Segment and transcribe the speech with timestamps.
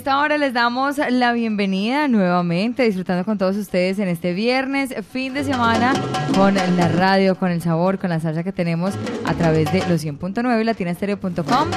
[0.00, 5.34] Esta hora les damos la bienvenida nuevamente, disfrutando con todos ustedes en este viernes, fin
[5.34, 5.92] de semana,
[6.34, 8.94] con la radio, con el sabor, con la salsa que tenemos
[9.26, 11.68] a través de los 100.9 latinastereo.com.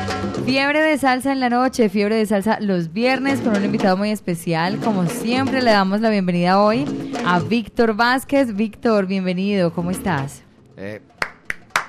[0.46, 4.12] Fiebre de salsa en la noche, fiebre de salsa los viernes con un invitado muy
[4.12, 4.78] especial.
[4.78, 6.86] Como siempre, le damos la bienvenida hoy
[7.26, 8.56] a Víctor Vázquez.
[8.56, 10.44] Víctor, bienvenido, ¿cómo estás?
[10.78, 11.02] Eh,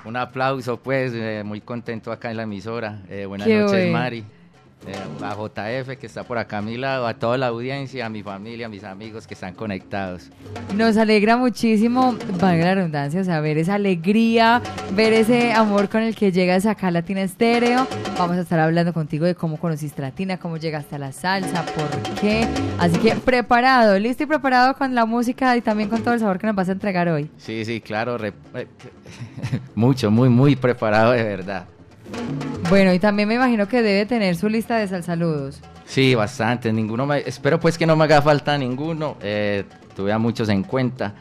[0.04, 3.02] un aplauso, pues, eh, muy contento acá en la emisora.
[3.08, 3.92] Eh, buenas Qué noches, bueno.
[3.92, 4.24] Mari.
[5.22, 8.22] A JF que está por acá a mi lado, a toda la audiencia, a mi
[8.22, 10.28] familia, a mis amigos que están conectados.
[10.76, 14.60] Nos alegra muchísimo, valga la redundancia, o sea, ver esa alegría,
[14.94, 17.86] ver ese amor con el que llegas acá a Latina Estéreo.
[18.18, 22.14] Vamos a estar hablando contigo de cómo conociste Latina, cómo llegaste a la salsa, por
[22.20, 22.46] qué.
[22.78, 26.38] Así que preparado, listo y preparado con la música y también con todo el sabor
[26.38, 27.30] que nos vas a entregar hoy.
[27.38, 28.66] Sí, sí, claro, re- eh,
[29.74, 31.64] mucho, muy, muy preparado de verdad.
[32.68, 35.60] Bueno, y también me imagino que debe tener su lista de salsaludos.
[35.84, 40.18] Sí, bastante, ninguno me, espero pues que no me haga falta ninguno, eh, tuve a
[40.18, 41.14] muchos en cuenta,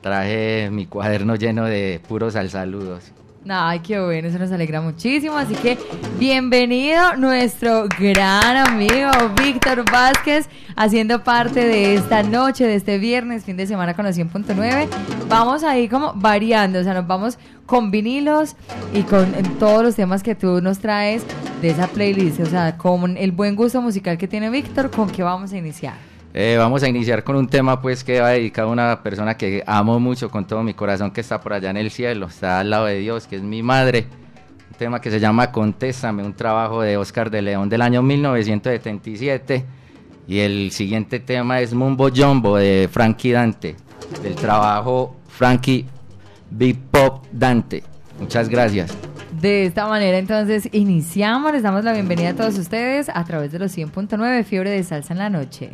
[0.00, 3.12] traje mi cuaderno lleno de puros saludos.
[3.48, 5.36] Ay, qué bueno, eso nos alegra muchísimo.
[5.36, 5.78] Así que
[6.18, 9.08] bienvenido nuestro gran amigo
[9.40, 14.16] Víctor Vázquez, haciendo parte de esta noche, de este viernes, fin de semana con los
[14.18, 14.88] 100.9.
[15.28, 18.56] Vamos ahí como variando, o sea, nos vamos con vinilos
[18.92, 21.24] y con en todos los temas que tú nos traes
[21.62, 25.22] de esa playlist, o sea, con el buen gusto musical que tiene Víctor, ¿con qué
[25.22, 26.15] vamos a iniciar?
[26.38, 29.64] Eh, vamos a iniciar con un tema pues que va dedicado a una persona que
[29.66, 32.68] amo mucho con todo mi corazón que está por allá en el cielo, está al
[32.68, 34.06] lado de Dios, que es mi madre.
[34.70, 39.64] Un tema que se llama Contéstame, un trabajo de Oscar de León del año 1977.
[40.28, 43.74] Y el siguiente tema es Mumbo Jumbo de Frankie Dante,
[44.22, 45.86] del trabajo Frankie
[46.50, 47.82] Big Pop Dante.
[48.20, 48.94] Muchas gracias.
[49.40, 53.58] De esta manera entonces iniciamos, les damos la bienvenida a todos ustedes a través de
[53.58, 55.70] los 100.9 Fiebre de Salsa en la Noche.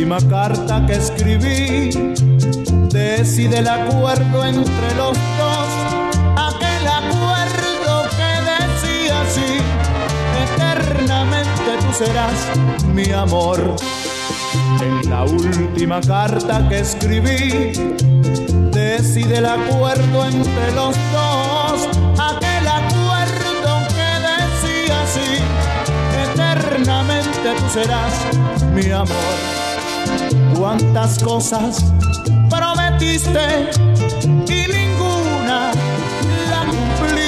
[0.00, 1.90] Última carta que escribí
[2.88, 5.68] decide el acuerdo entre los dos,
[6.38, 9.58] aquel acuerdo que decía así,
[10.54, 12.38] eternamente tú serás
[12.94, 13.76] mi amor.
[14.80, 17.72] En la última carta que escribí
[18.72, 21.88] decide el acuerdo entre los dos,
[22.18, 25.42] aquel acuerdo que decía así,
[26.32, 28.14] eternamente tú serás
[28.72, 29.59] mi amor.
[30.58, 31.84] Cuántas cosas
[32.50, 33.70] prometiste
[34.46, 35.70] y ninguna
[36.50, 37.18] la cumpliste.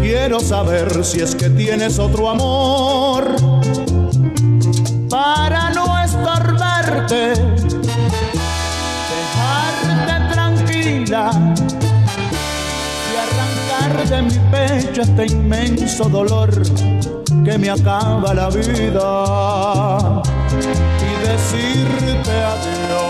[0.00, 3.36] Quiero saber si es que tienes otro amor
[5.10, 7.34] para no estorbarte,
[9.10, 11.30] dejarte tranquila
[13.10, 16.50] y arrancar de mi pecho este inmenso dolor
[17.44, 20.22] que me acaba la vida
[21.00, 23.03] y decirte adiós.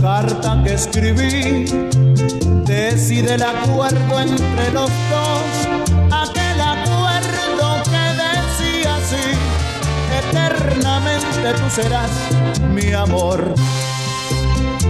[0.00, 1.64] Carta que escribí.
[2.64, 5.68] Decide el acuerdo entre los dos,
[6.10, 9.26] aquel acuerdo que decía así,
[10.28, 12.10] eternamente tú serás
[12.70, 13.54] mi amor.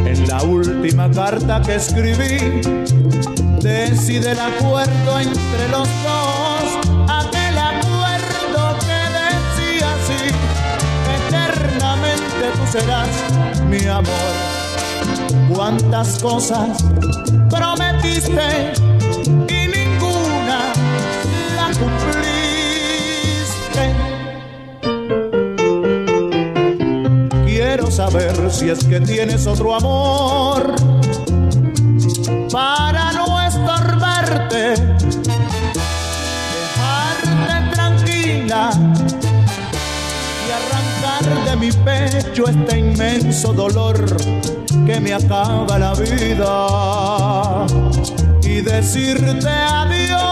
[0.04, 2.60] En la última carta que escribí,
[3.60, 6.64] decide el acuerdo entre los dos,
[7.08, 10.22] aquel acuerdo que decía así,
[11.26, 13.08] eternamente tú serás
[13.68, 14.51] mi amor.
[15.62, 16.82] Cuántas cosas
[17.48, 18.72] prometiste
[19.46, 20.72] y ninguna
[21.54, 22.24] la cumpliste.
[27.46, 30.74] Quiero saber si es que tienes otro amor
[32.50, 34.74] para no estorbarte,
[36.58, 38.70] dejarte tranquila
[40.44, 47.66] y arrancar de mi pecho este inmenso dolor que me acaba la vida
[48.42, 50.22] y decirte adiós.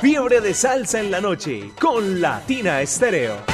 [0.00, 3.51] Fiebre de salsa en la noche con Latina Estéreo.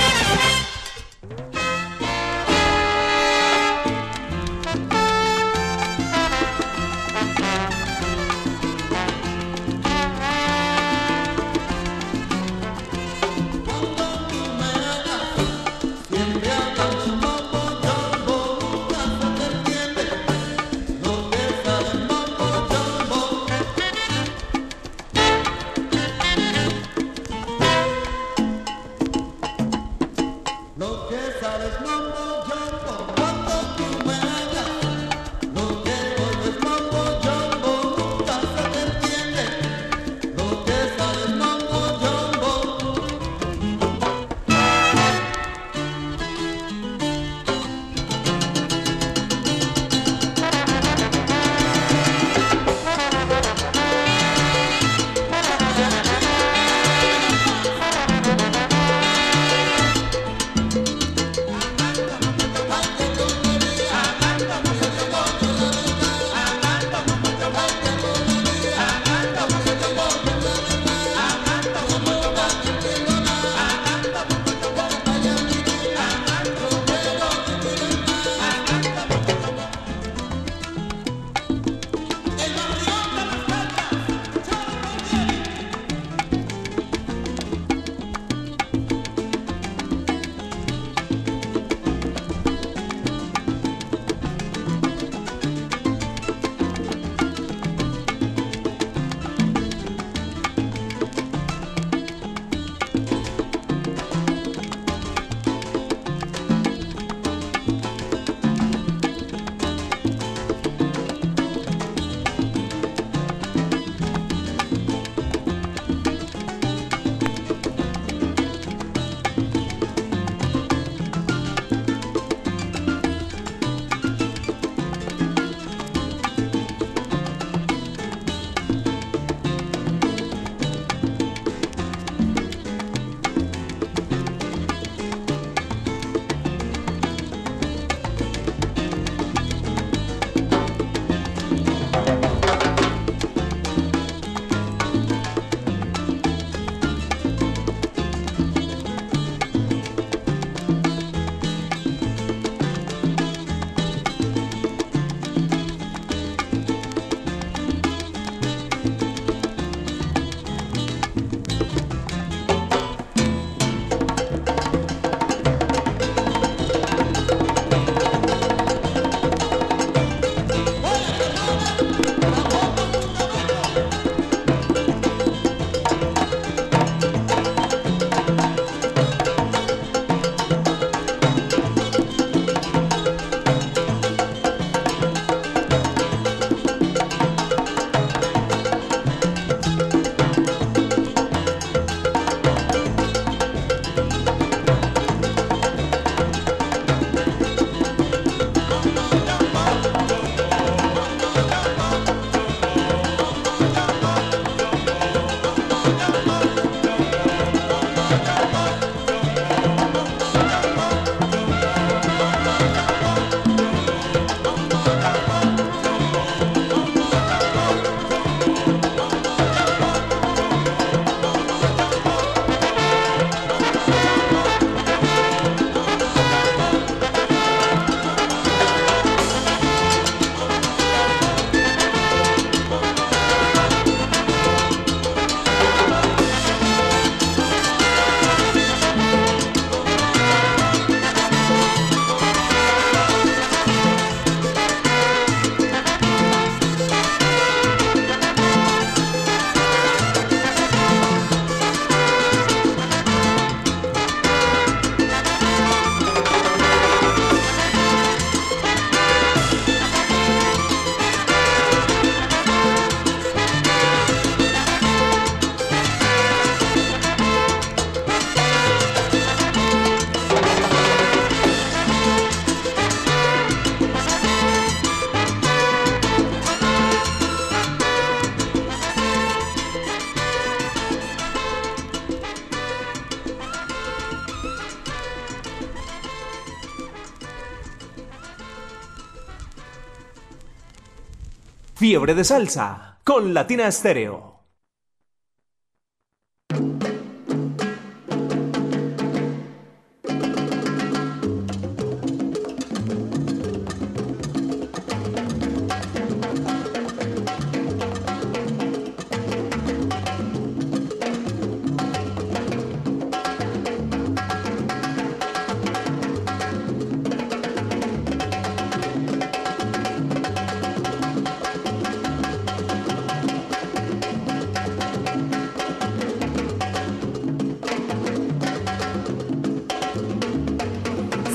[291.78, 294.37] Fiebre de salsa con Latina Estéreo.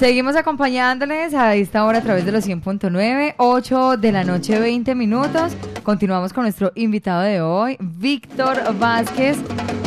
[0.04, 4.96] Seguimos acompañándoles a esta hora a través de los 100.9, 8 de la noche, 20
[4.96, 5.56] minutos.
[5.82, 9.38] Continuamos con nuestro invitado de hoy, Víctor Vázquez.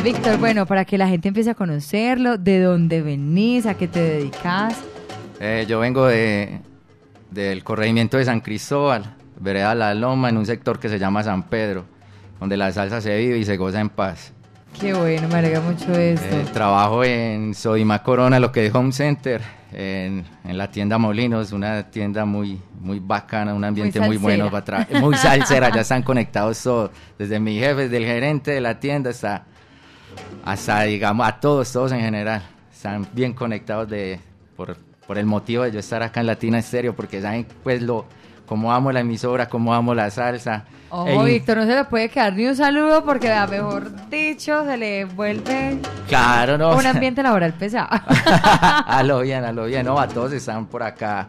[0.03, 3.67] Víctor, bueno, para que la gente empiece a conocerlo, ¿de dónde venís?
[3.67, 4.75] ¿A qué te dedicas?
[5.39, 6.61] Eh, yo vengo de,
[7.29, 11.43] del corregimiento de San Cristóbal, vereda La Loma, en un sector que se llama San
[11.43, 11.85] Pedro,
[12.39, 14.33] donde la salsa se vive y se goza en paz.
[14.79, 16.35] Qué bueno, me alegra mucho esto.
[16.35, 19.41] Eh, trabajo en Sodima Corona, lo que es Home Center
[19.73, 25.15] en, la tienda Molinos, una tienda muy, muy bacana, un ambiente muy, bueno, para muy
[25.15, 29.45] salsera, ya están conectados todos, desde mi jefe, del gerente de la tienda hasta,
[30.45, 34.19] hasta digamos, a todos, todos en general, están bien conectados de,
[34.55, 38.05] por, por el motivo de yo estar acá en Latina Estéreo, porque saben pues lo,
[38.47, 42.33] cómo amo la emisora, cómo amo la salsa, Ojo, Víctor, no se le puede quedar
[42.33, 47.53] ni un saludo porque, a mejor dicho, se le vuelve claro, no, un ambiente laboral
[47.53, 47.89] pesado.
[47.91, 49.85] a lo bien, a lo bien.
[49.85, 51.27] No, a todos están por acá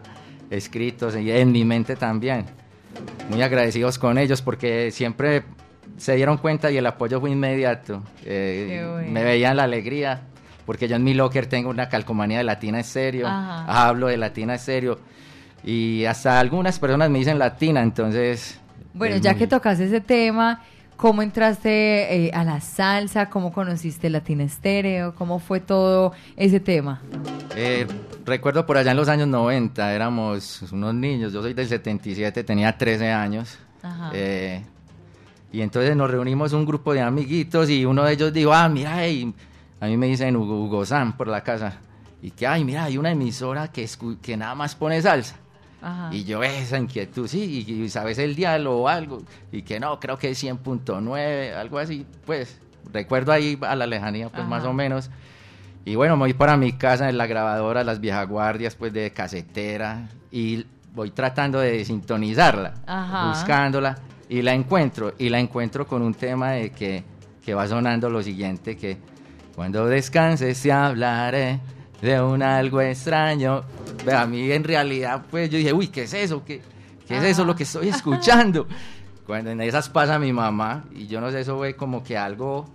[0.49, 2.47] escritos y en mi mente también.
[3.31, 5.43] Muy agradecidos con ellos porque siempre
[5.97, 8.03] se dieron cuenta y el apoyo fue inmediato.
[8.25, 10.23] Eh, me veían la alegría
[10.67, 14.99] porque yo en mi locker tengo una calcomanía de Latina Estéreo, hablo de Latina Estéreo
[15.65, 18.61] y hasta algunas personas me dicen Latina, entonces
[18.99, 20.61] bueno, ya que tocas ese tema,
[20.97, 23.31] ¿cómo entraste eh, a la salsa?
[23.31, 25.15] ¿Cómo conociste Latina Estéreo?
[25.15, 27.01] ¿Cómo fue todo ese tema?
[27.55, 27.87] Eh,
[28.25, 32.77] recuerdo por allá en los años 90, éramos unos niños, yo soy del 77, tenía
[32.77, 33.57] 13 años.
[34.13, 34.65] Eh,
[35.53, 38.97] y entonces nos reunimos un grupo de amiguitos y uno de ellos dijo, ah, mira,
[38.97, 41.79] a mí me dicen Hugo, Hugo Sam por la casa.
[42.21, 43.89] Y que, ay, mira, hay una emisora que,
[44.21, 45.37] que nada más pone salsa.
[46.11, 50.19] Y yo, esa inquietud, sí, y, sabes el diálogo o algo, y que no, creo
[50.19, 52.61] que es 100.9, algo así, pues,
[52.93, 55.11] recuerdo ahí a la lejanía, pues más o menos.
[55.85, 59.13] Y bueno, me voy para mi casa en la grabadora, las viejas guardias, pues de
[59.13, 62.75] casetera, y voy tratando de sintonizarla,
[63.29, 67.05] buscándola, y la encuentro, y la encuentro con un tema de que,
[67.45, 68.99] que va sonando lo siguiente, que
[69.55, 71.61] cuando descanses te hablaré
[72.01, 73.63] de un algo extraño.
[74.13, 76.45] A mí en realidad, pues yo dije, uy, ¿qué es eso?
[76.45, 76.63] ¿Qué,
[77.07, 78.67] qué es eso lo que estoy escuchando?
[79.27, 82.67] Cuando en esas pasa mi mamá, y yo no sé, eso fue como que algo,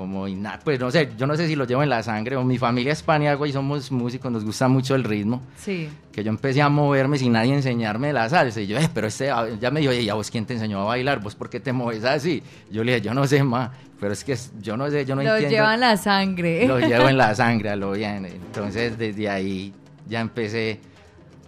[0.00, 0.24] como,
[0.64, 2.94] pues no sé, yo no sé si lo llevo en la sangre, o mi familia
[2.94, 5.42] es paniagua y somos músicos, nos gusta mucho el ritmo.
[5.58, 5.90] Sí.
[6.10, 9.30] Que yo empecé a moverme sin nadie enseñarme la salsa, y yo, eh, pero este,
[9.60, 11.20] ya me dijo, ¿y a vos quién te enseñó a bailar?
[11.20, 12.42] ¿Vos por qué te mueves así?
[12.70, 15.20] Yo le dije, yo no sé más, pero es que yo no sé, yo no
[15.20, 15.42] entiendo.
[15.42, 16.66] Lo lleva en la sangre.
[16.66, 18.24] Lo llevo en la sangre, a lo bien.
[18.24, 19.74] Entonces, desde ahí
[20.08, 20.80] ya empecé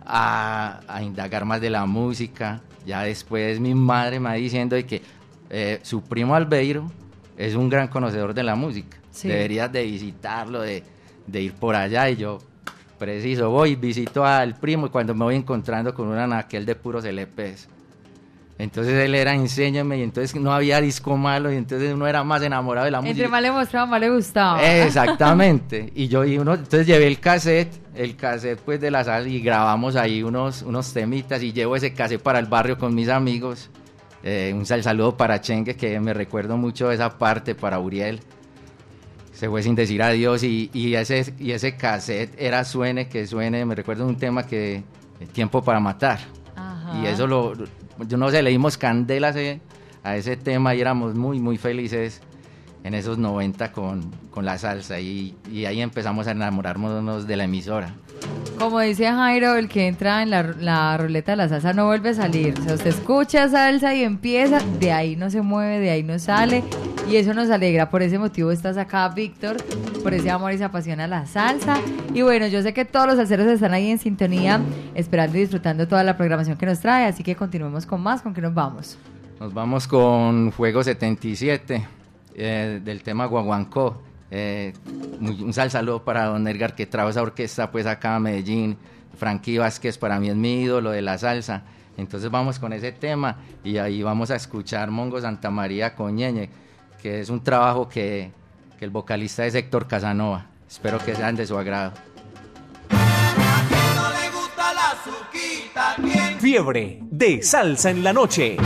[0.04, 2.60] a, indagar más de la música.
[2.84, 5.00] Ya después mi madre me va diciendo de que
[5.48, 6.90] eh, su primo Albeiro
[7.36, 8.98] es un gran conocedor de la música.
[9.22, 10.82] Deberías de visitarlo, de,
[11.26, 12.08] de, ir por allá.
[12.10, 12.38] Y yo,
[12.98, 17.04] preciso, voy, visito al primo y cuando me voy encontrando con un anaquel de puros
[17.04, 17.68] LPs
[18.62, 22.42] entonces él era enséñame y entonces no había disco malo y entonces uno era más
[22.42, 23.10] enamorado de la música.
[23.10, 24.62] Entre más le mostraba, más le gustaba.
[24.62, 25.90] Exactamente.
[25.96, 29.40] y yo y uno, entonces llevé el cassette, el cassette pues de la sala y
[29.40, 33.68] grabamos ahí unos, unos temitas y llevo ese cassette para el barrio con mis amigos.
[34.22, 38.20] Eh, un saludo para Chengue que me recuerdo mucho de esa parte, para Uriel.
[39.32, 43.64] Se fue sin decir adiós y, y, ese, y ese cassette era suene, que suene,
[43.64, 44.84] me recuerdo un tema que,
[45.32, 46.18] Tiempo para matar.
[47.00, 47.52] Y eso lo,
[48.08, 49.32] yo no sé, le dimos candela
[50.02, 52.20] a ese tema y éramos muy, muy felices
[52.84, 57.44] en esos 90 con, con la salsa y, y, ahí empezamos a enamorarnos de la
[57.44, 57.94] emisora.
[58.58, 62.10] Como dice Jairo, el que entra en la, la, ruleta de la salsa no vuelve
[62.10, 62.54] a salir.
[62.58, 66.18] O sea, usted escucha salsa y empieza, de ahí no se mueve, de ahí no
[66.18, 66.62] sale.
[67.08, 67.90] Y eso nos alegra.
[67.90, 69.56] Por ese motivo estás acá, Víctor.
[70.02, 71.78] Por ese amor y esa pasión a la salsa.
[72.14, 74.60] Y bueno, yo sé que todos los salseros están ahí en sintonía,
[74.94, 77.06] esperando y disfrutando toda la programación que nos trae.
[77.06, 78.22] Así que continuemos con más.
[78.22, 78.96] ¿Con qué nos vamos?
[79.40, 81.84] Nos vamos con Fuego 77,
[82.34, 84.02] eh, del tema Guaguancó.
[84.30, 84.72] Eh,
[85.20, 88.76] un sal saludo para don Edgar que trajo esa orquesta pues acá a Medellín.
[89.18, 91.64] Frankie Vázquez para mí es mi ídolo de la salsa.
[91.96, 96.48] Entonces vamos con ese tema y ahí vamos a escuchar Mongo Santa María Coñeñe,
[97.02, 98.30] que es un trabajo que,
[98.78, 100.46] que el vocalista es Héctor Casanova.
[100.68, 101.92] Espero que sean de su agrado.
[106.40, 108.56] Fiebre de salsa en la noche.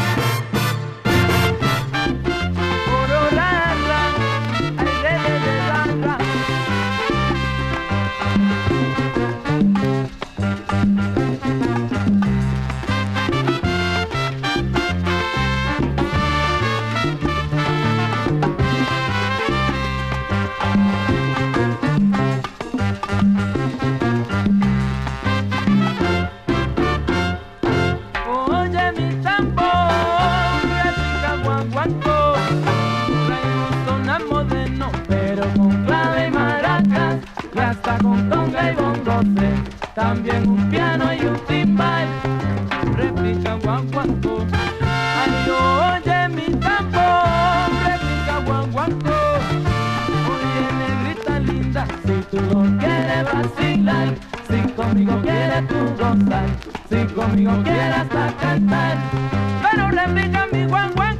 [39.96, 42.06] También un piano y un timbal,
[42.96, 44.44] repica guaguancó.
[45.18, 49.18] Ay, oye mi tambor, repica guaguancó,
[50.34, 54.08] oye negrita linda, si tú no quieres vacilar,
[54.50, 56.46] si conmigo quieres tú gozar,
[56.90, 58.98] si conmigo quieres hasta cantar,
[59.62, 60.56] pero repica mi.
[60.66, 61.15] Oye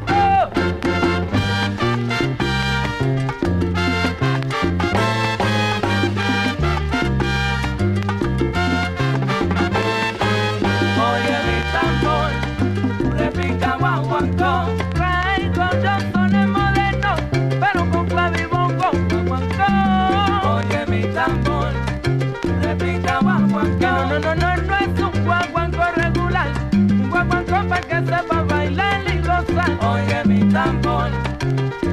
[29.81, 31.11] Oye mi tambor,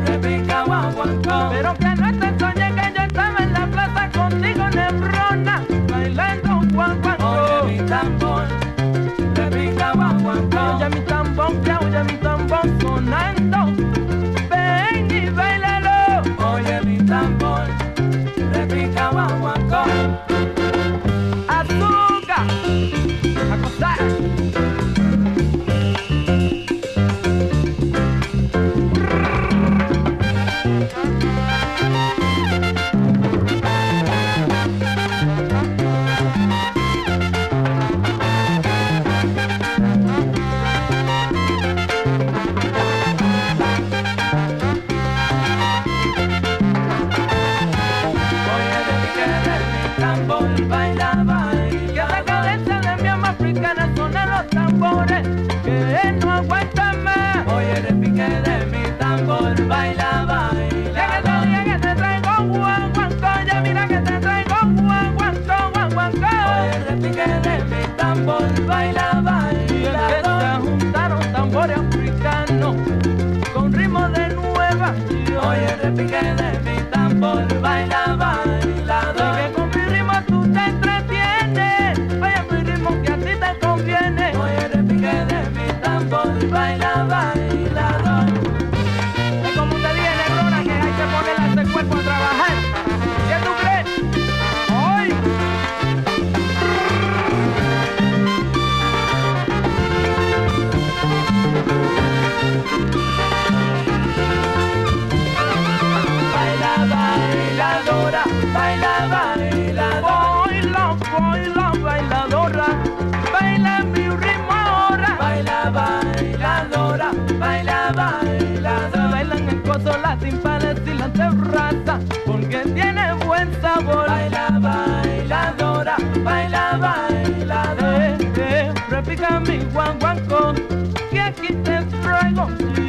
[0.05, 5.63] repica guaguancó, pero que no te soñé que yo estaba en la plaza contigo, nebrona,
[5.89, 7.63] bailando guaguancó.
[7.63, 8.43] Oye mi tambor,
[9.35, 10.75] repica guaguancó.
[10.75, 12.32] Oye mi tambor, que oye mi tambor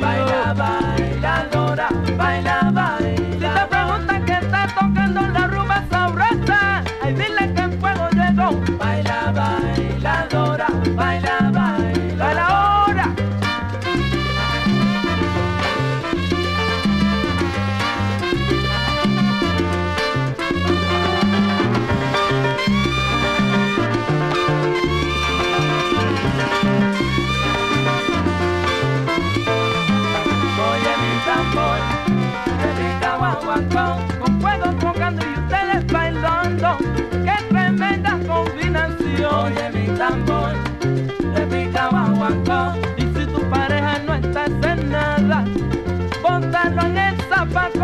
[0.05, 1.89] Baila, bailadora,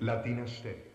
[0.00, 0.90] Latina Stereo.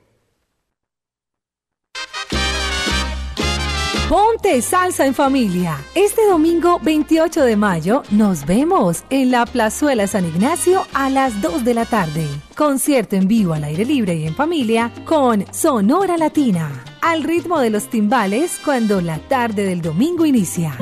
[4.10, 5.78] Ponte salsa en familia.
[5.96, 11.66] Este domingo 28 de mayo nos vemos en la Plazuela San Ignacio a las 2
[11.66, 12.28] de la tarde.
[12.56, 16.84] Concierto en vivo al aire libre y en familia con Sonora Latina.
[17.02, 20.78] Al ritmo de los timbales cuando la tarde del domingo inicia.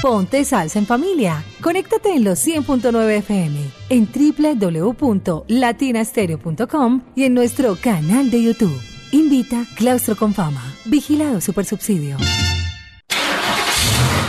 [0.00, 1.44] Ponte salsa en familia.
[1.62, 8.80] Conéctate en los 100.9 FM, en www.latinastereo.com y en nuestro canal de YouTube.
[9.12, 10.74] Invita Claustro con Fama.
[10.86, 12.16] Vigilado Supersubsidio.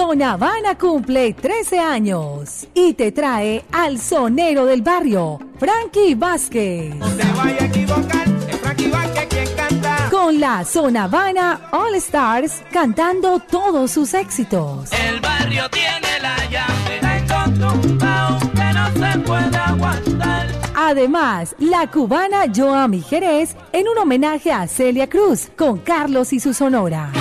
[0.00, 6.94] Zona Habana cumple 13 años y te trae al sonero del barrio, Frankie Vázquez.
[6.94, 10.08] Se vaya a equivocar, es Frankie Vázquez quien canta.
[10.10, 14.90] Con la Zona Habana All Stars cantando todos sus éxitos.
[14.90, 16.98] El barrio tiene la llave.
[17.02, 20.48] Tengo tumbao que no se puede aguantar.
[20.74, 26.54] Además, la cubana Joami Jerez en un homenaje a Celia Cruz con Carlos y su
[26.54, 27.12] sonora.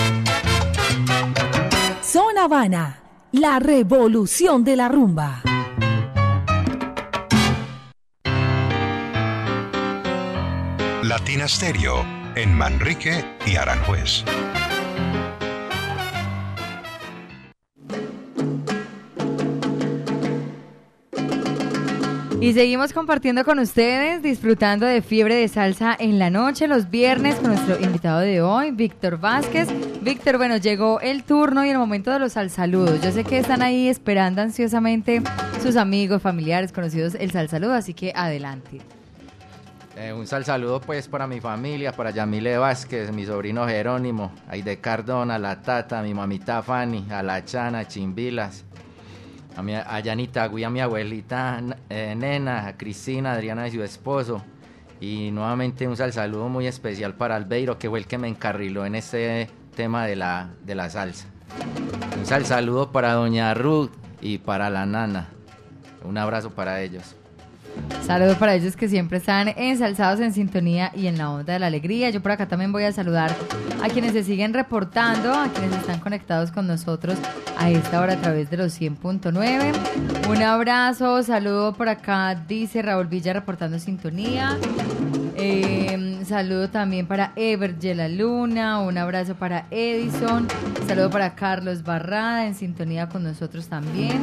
[2.02, 5.42] Zona Habana, la revolución de la rumba.
[11.04, 12.06] Latina Stereo
[12.38, 14.24] en Manrique y Aranjuez.
[22.42, 27.36] Y seguimos compartiendo con ustedes, disfrutando de fiebre de salsa en la noche, los viernes,
[27.36, 29.68] con nuestro invitado de hoy, Víctor Vázquez.
[30.02, 33.02] Víctor, bueno, llegó el turno y el momento de los salsaludos.
[33.02, 35.22] Yo sé que están ahí esperando ansiosamente
[35.62, 38.80] sus amigos, familiares, conocidos el salsaludo, así que adelante.
[39.98, 44.78] Eh, un sal saludo pues para mi familia, para Yamile Vázquez, mi sobrino Jerónimo, Aide
[44.80, 48.64] Cardona, la tata, mi mamita Fanny, a la Chana, Chimbilas,
[49.60, 54.42] a, mi, a a mi abuelita eh, Nena, a Cristina, Adriana y su esposo.
[55.02, 58.86] Y nuevamente un sal saludo muy especial para Albeiro, que fue el que me encarriló
[58.86, 61.28] en este tema de la, de la salsa.
[62.18, 63.92] Un sal saludo para Doña Ruth
[64.22, 65.30] y para la nana.
[66.04, 67.16] Un abrazo para ellos.
[68.06, 71.68] Saludos para ellos que siempre están ensalzados en sintonía y en la onda de la
[71.68, 72.10] alegría.
[72.10, 73.36] Yo por acá también voy a saludar
[73.84, 77.18] a quienes se siguen reportando, a quienes están conectados con nosotros
[77.58, 80.28] a esta hora a través de los 100.9.
[80.28, 84.58] Un abrazo, saludo por acá, dice Raúl Villa reportando sintonía.
[85.36, 90.48] Eh, saludo también para Ever La Luna, un abrazo para Edison,
[90.88, 94.22] saludo para Carlos Barrada en sintonía con nosotros también.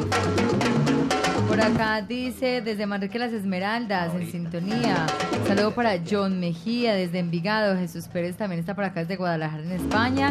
[1.45, 5.05] Por acá dice desde Manrique Las Esmeraldas en sintonía.
[5.47, 7.77] Saludo para John Mejía desde Envigado.
[7.77, 10.29] Jesús Pérez también está por acá desde Guadalajara en España.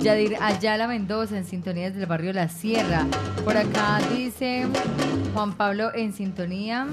[0.00, 3.06] Yadir Ayala Mendoza en sintonía desde el barrio La Sierra.
[3.44, 4.66] Por acá dice
[5.34, 6.86] Juan Pablo en sintonía.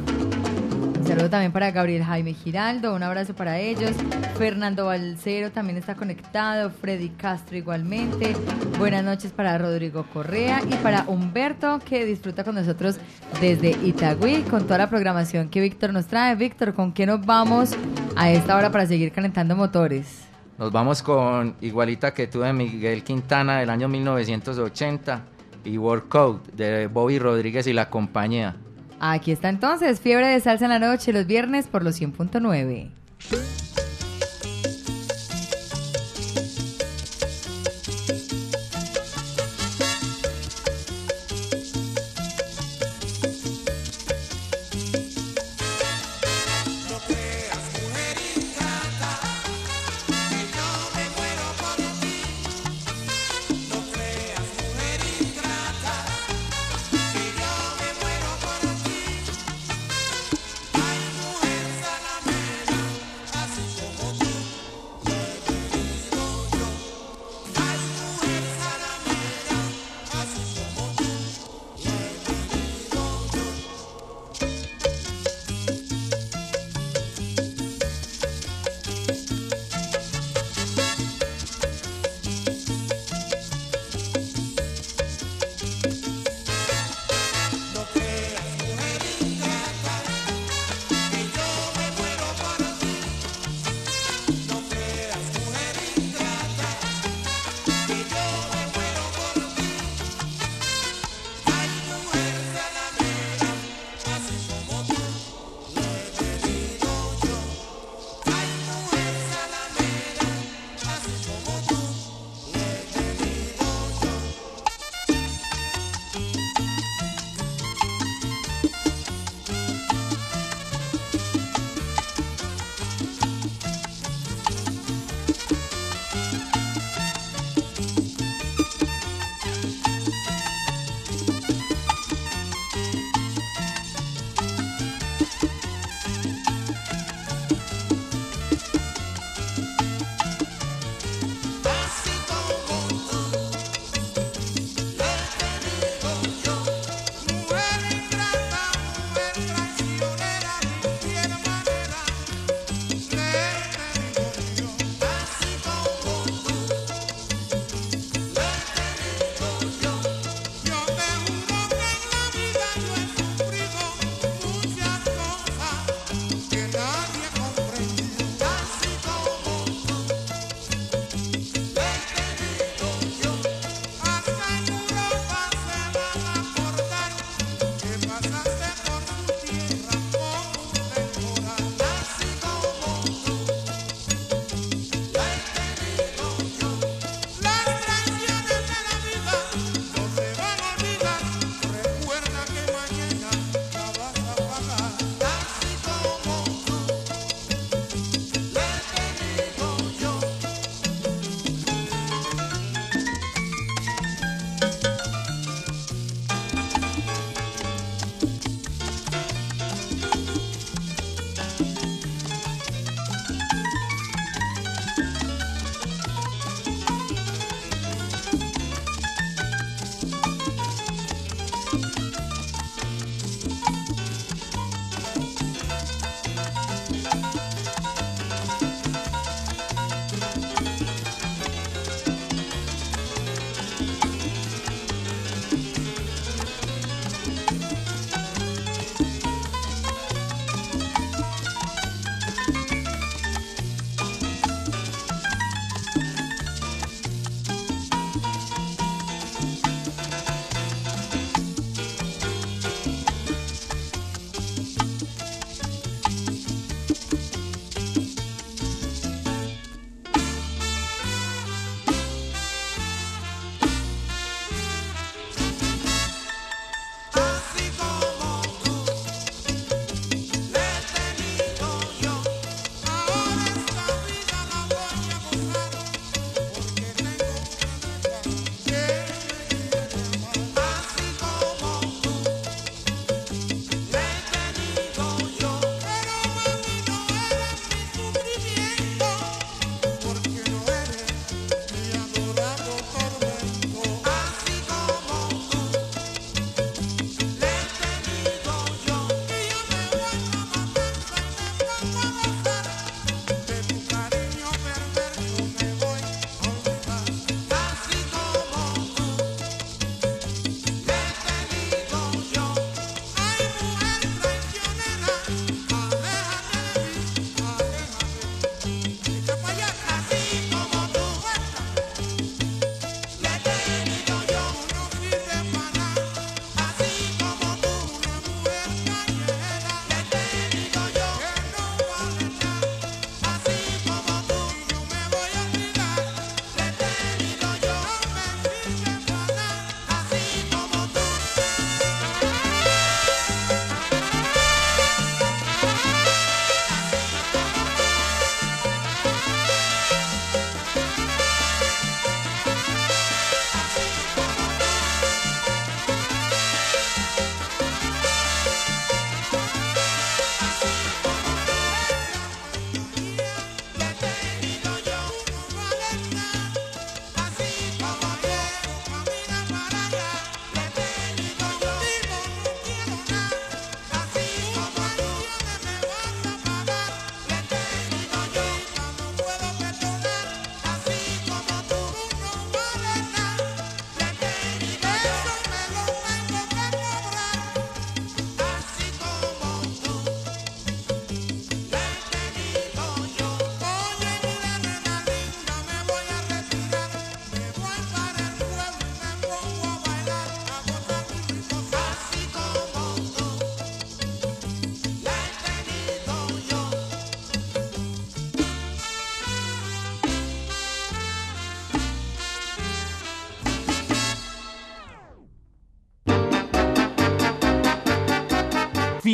[1.06, 3.92] Saludo también para Gabriel Jaime Giraldo, un abrazo para ellos.
[4.40, 8.36] Fernando Balcero también está conectado, Freddy Castro igualmente.
[8.80, 12.98] Buenas noches para Rodrigo Correa y para Humberto que disfruta con nosotros
[13.40, 16.36] desde Itagüí con toda la programación que Víctor nos trae.
[16.36, 17.76] Víctor, ¿con qué nos vamos
[18.16, 20.26] a esta hora para seguir calentando motores?
[20.58, 25.22] Nos vamos con Igualita que tú de Miguel Quintana del año 1980
[25.66, 28.56] y Workout de Bobby Rodríguez y la compañía.
[29.00, 32.90] Aquí está entonces, fiebre de salsa en la noche los viernes por los 100.9.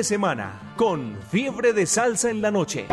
[0.00, 2.86] De semana con Fiebre de Salsa en la Noche.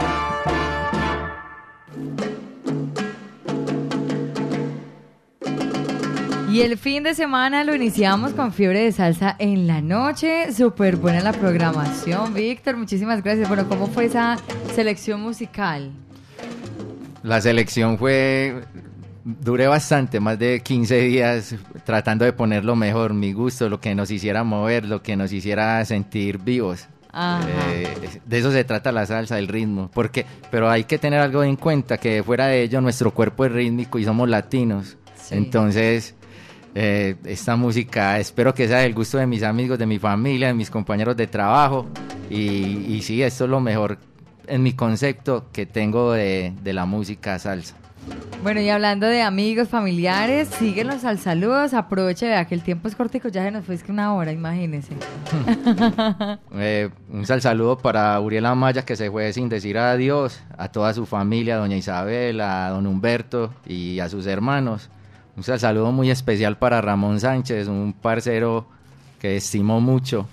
[6.52, 10.52] Y el fin de semana lo iniciamos con fiebre de salsa en la noche.
[10.52, 12.76] Súper buena la programación, Víctor.
[12.76, 13.48] Muchísimas gracias.
[13.48, 14.36] Bueno, ¿cómo fue esa
[14.76, 15.92] selección musical?
[17.24, 18.66] La selección fue.
[19.24, 21.56] Duré bastante, más de 15 días
[21.86, 25.32] tratando de poner lo mejor, mi gusto, lo que nos hiciera mover, lo que nos
[25.32, 26.90] hiciera sentir vivos.
[27.48, 29.90] Eh, de eso se trata la salsa, el ritmo.
[29.94, 33.52] Porque, pero hay que tener algo en cuenta, que fuera de ello nuestro cuerpo es
[33.52, 34.98] rítmico y somos latinos.
[35.32, 36.16] Entonces,
[36.76, 40.54] eh, esta música espero que sea del gusto de mis amigos, de mi familia, de
[40.54, 41.88] mis compañeros de trabajo.
[42.30, 43.98] Y, y sí, esto es lo mejor
[44.46, 47.76] en mi concepto que tengo de, de la música salsa.
[48.44, 51.74] Bueno, y hablando de amigos, familiares, síguenos al saludos.
[51.74, 54.94] Aproveche, vea que el tiempo es cortico, ya se nos fue que una hora, imagínese.
[56.60, 60.94] Eh, un sal saludo para Uriel Amaya que se fue sin decir adiós, a toda
[60.94, 64.90] su familia, a doña Isabel, a don Humberto y a sus hermanos.
[65.36, 68.68] Un sal saludo muy especial para Ramón Sánchez, un parcero
[69.20, 70.28] que estimo mucho,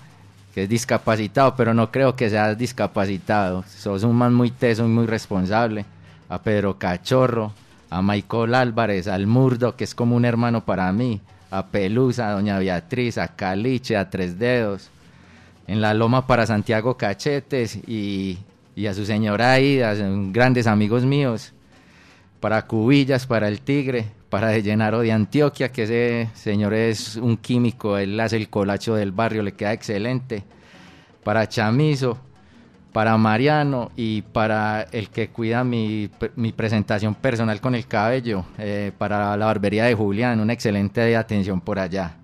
[0.53, 3.63] que es discapacitado, pero no creo que seas discapacitado.
[3.67, 5.85] Sos un man muy teso y muy responsable.
[6.29, 7.53] A Pedro Cachorro,
[7.95, 12.33] a Michael Álvarez, al Murdo, que es como un hermano para mí, a Pelusa, a
[12.33, 14.89] Doña Beatriz, a Caliche, a Tres Dedos,
[15.65, 18.37] en la loma para Santiago Cachetes y,
[18.75, 19.93] y a su señora Aida,
[20.33, 21.53] grandes amigos míos,
[22.41, 27.37] para Cubillas, para el Tigre, para De Llenaro de Antioquia, que ese señor es un
[27.37, 30.43] químico, él hace el colacho del barrio, le queda excelente,
[31.23, 32.17] para Chamizo,
[32.95, 38.93] para Mariano y para el que cuida mi, mi presentación personal con el cabello, eh,
[38.97, 42.15] para la barbería de Julián, una excelente atención por allá.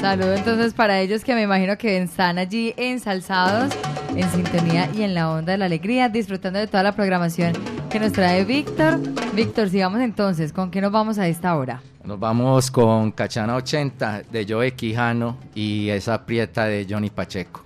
[0.00, 3.72] Saludo entonces para ellos que me imagino que están allí ensalzados,
[4.16, 7.52] en sintonía y en la onda de la alegría, disfrutando de toda la programación
[7.88, 8.98] que nos trae Víctor.
[9.36, 11.80] Víctor, sigamos entonces, ¿con qué nos vamos a esta hora?
[12.02, 17.65] Nos vamos con Cachana 80 de Joe Quijano y esa prieta de Johnny Pacheco.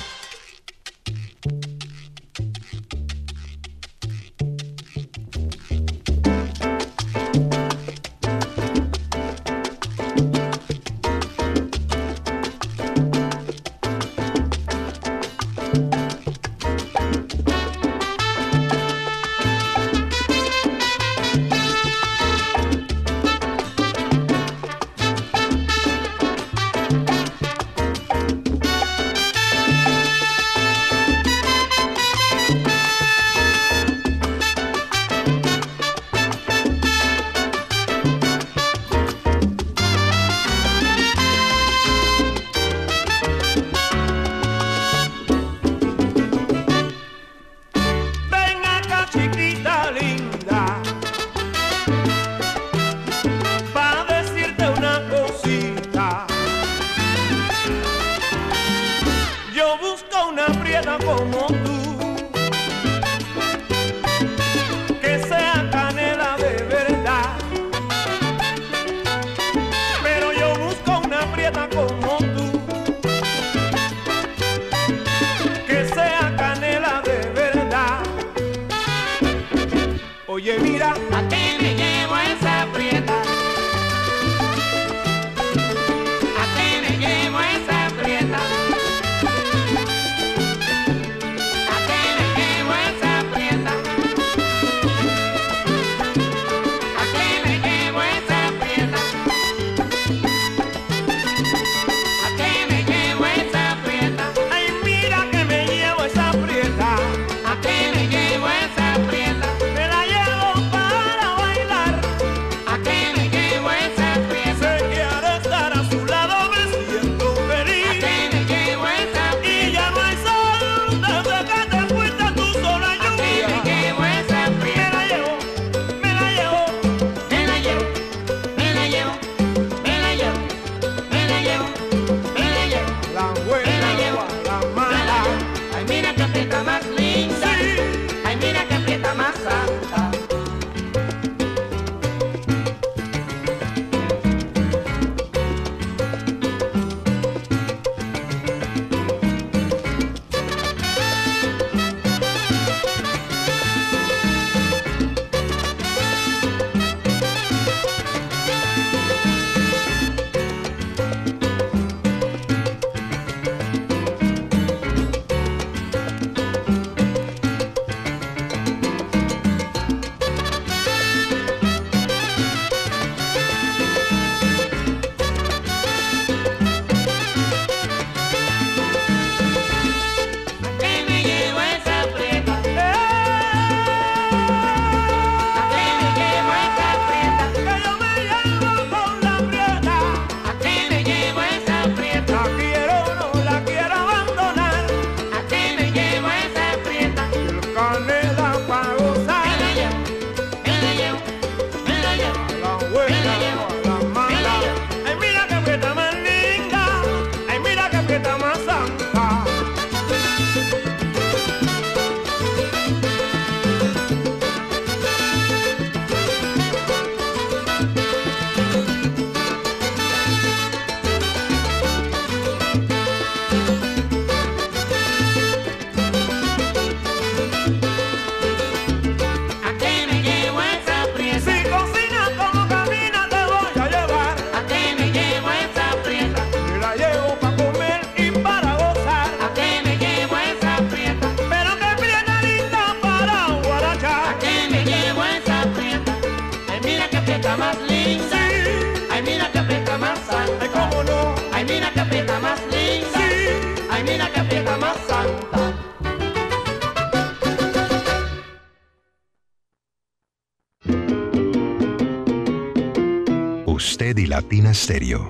[264.81, 265.27] estéreo.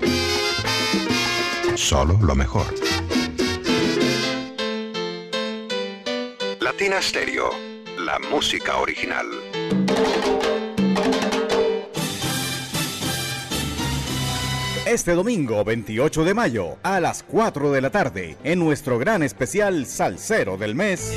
[1.76, 2.64] Solo lo mejor.
[6.58, 7.50] Latina Stereo,
[7.98, 9.26] la música original.
[14.86, 19.84] Este domingo 28 de mayo a las 4 de la tarde en nuestro gran especial
[19.84, 21.12] Salsero del Mes.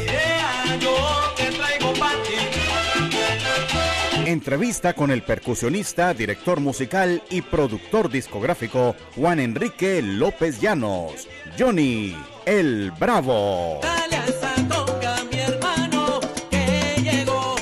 [4.35, 12.13] Entrevista con el percusionista, director musical y productor discográfico Juan Enrique López Llanos, Johnny
[12.45, 13.79] el Bravo.
[13.81, 16.19] Alianza toca mi hermano
[16.51, 17.55] que llegó,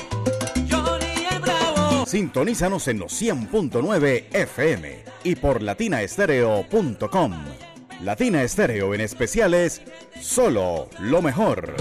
[0.68, 2.06] Johnny el Bravo.
[2.06, 7.34] Sintonízanos en los 100.9 FM y por latinaestereo.com.
[8.02, 9.80] Latina Estéreo en especiales,
[10.20, 11.76] solo lo mejor.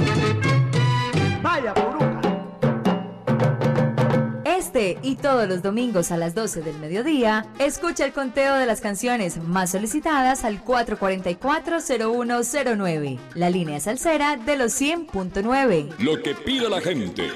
[1.41, 1.73] Vaya
[4.73, 8.81] Este y todos los domingos a las 12 del mediodía, escucha el conteo de las
[8.81, 15.93] canciones más solicitadas al 444-0109, la línea salsera de los 100.9.
[15.99, 17.29] Lo que pide la gente.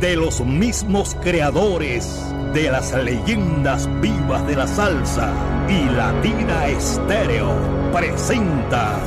[0.04, 5.32] De los mismos creadores de las leyendas vivas de la salsa
[5.70, 7.56] y Latina Estéreo
[7.94, 9.00] presenta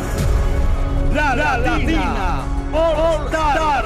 [1.13, 2.41] La Latina,
[2.73, 3.85] All Star.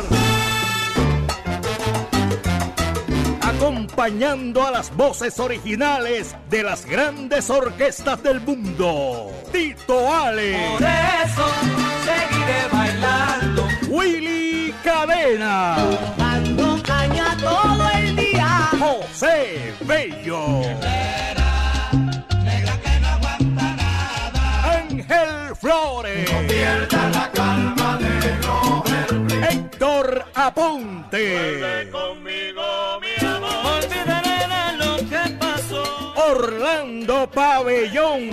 [3.43, 9.33] Acompañando a las voces originales de las grandes orquestas del mundo.
[9.51, 10.77] Tito Ale.
[10.79, 11.49] Por eso
[12.05, 13.67] seguiré bailando.
[13.89, 16.20] Willy Cadena.
[31.11, 31.91] Aponte.
[31.91, 33.83] conmigo, mi amor.
[33.83, 36.15] Olvidaré de lo que pasó.
[36.15, 38.31] Orlando Pabellón.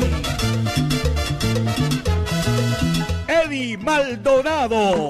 [3.28, 5.08] Eddie Maldonado.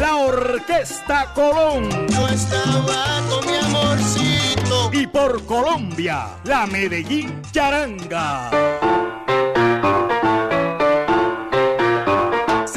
[0.00, 2.08] La Orquesta Colón.
[2.08, 4.90] Yo estaba con mi amorcito.
[4.92, 9.01] Y por Colombia, la Medellín Charanga.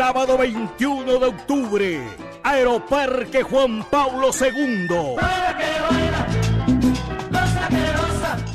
[0.06, 2.00] Sábado 21 de octubre,
[2.44, 5.16] Aeroparque Juan Pablo II.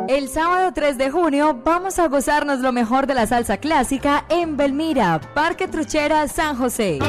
[0.08, 4.55] El sábado 3 de junio vamos a gozarnos lo mejor de la salsa clásica en
[4.55, 6.99] Belmira, Parque Truchera, San José.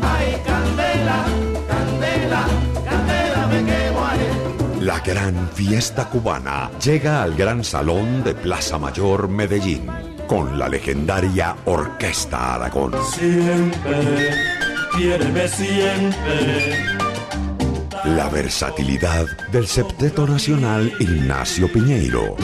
[0.00, 1.24] Ay, candela,
[1.68, 1.97] candela.
[4.88, 9.86] La gran fiesta cubana llega al Gran Salón de Plaza Mayor Medellín
[10.26, 12.94] con la legendaria Orquesta Aragón.
[13.12, 14.30] Siempre,
[14.96, 16.86] quiéreme siempre.
[18.16, 22.34] La versatilidad del septeto nacional Ignacio Piñeiro.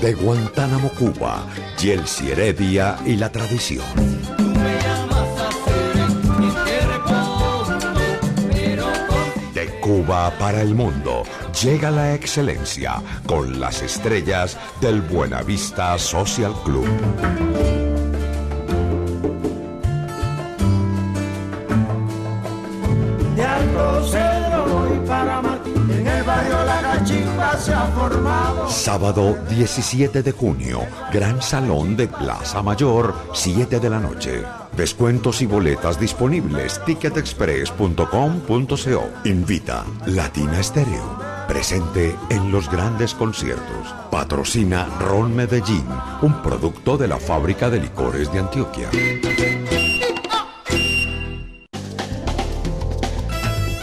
[0.00, 1.44] De Guantánamo, Cuba,
[1.78, 4.45] Yelsi Heredia y la tradición.
[10.06, 11.24] Para el mundo
[11.62, 17.85] llega la excelencia con las estrellas del Buenavista Social Club.
[28.68, 30.80] Sábado 17 de junio,
[31.12, 34.42] Gran Salón de Plaza Mayor, 7 de la noche.
[34.76, 36.84] Descuentos y boletas disponibles.
[36.84, 39.10] Ticketexpress.com.co.
[39.24, 41.18] Invita Latina Estéreo.
[41.48, 43.94] Presente en los grandes conciertos.
[44.10, 45.86] Patrocina Ron Medellín,
[46.22, 48.90] un producto de la fábrica de licores de Antioquia.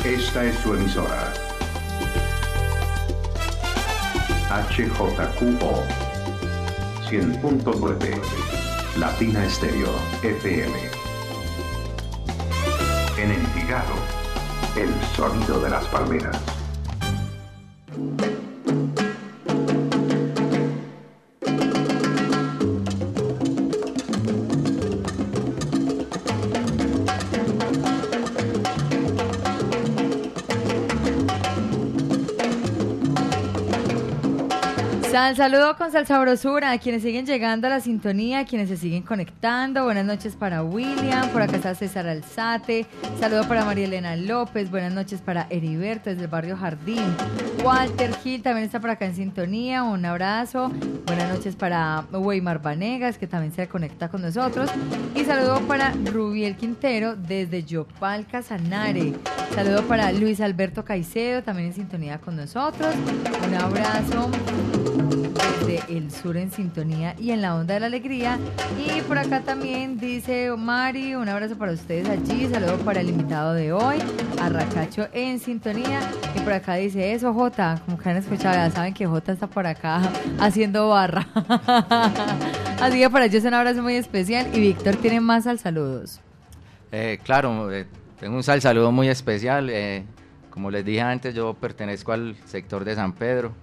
[0.04, 1.43] Esta es su emisora.
[4.54, 5.84] HJQO
[7.10, 9.90] 100.9 Latina Estéreo
[10.22, 10.74] FM.
[13.18, 13.96] En Envigado,
[14.76, 16.40] el sonido de las palmeras.
[35.34, 38.78] Sal, saludo con sal sabrosura a quienes siguen llegando a la sintonía, a quienes se
[38.78, 39.84] siguen conectando.
[39.84, 42.86] Buenas noches para William, por acá está César Alzate.
[43.20, 47.16] Saludo para María Elena López, buenas noches para Heriberto desde el barrio Jardín.
[47.64, 50.72] Walter Gil también está por acá en sintonía, un abrazo.
[51.08, 54.70] Buenas noches para Weimar Vanegas, que también se conecta con nosotros.
[55.16, 59.14] Y saludo para Rubiel Quintero desde Yopal Casanare.
[59.56, 62.94] Saludo para Luis Alberto Caicedo, también en sintonía con nosotros.
[63.48, 64.30] Un abrazo
[65.66, 68.38] desde el sur en sintonía y en la onda de la alegría.
[68.78, 73.54] Y por acá también dice Mari, un abrazo para ustedes allí, saludo para el invitado
[73.54, 73.98] de hoy,
[74.42, 76.00] Arracacho en sintonía.
[76.36, 79.48] Y por acá dice eso, Jota, como que han escuchado, ya saben que Jota está
[79.48, 80.02] por acá
[80.40, 81.28] haciendo barra.
[82.82, 86.20] Así que para ellos un abrazo muy especial y Víctor tiene más al saludos.
[86.92, 87.88] Eh, claro, eh,
[88.20, 89.70] tengo un sal saludo muy especial.
[89.70, 90.04] eh,
[90.50, 93.54] como les dije antes, yo pertenezco al sector de San Pedro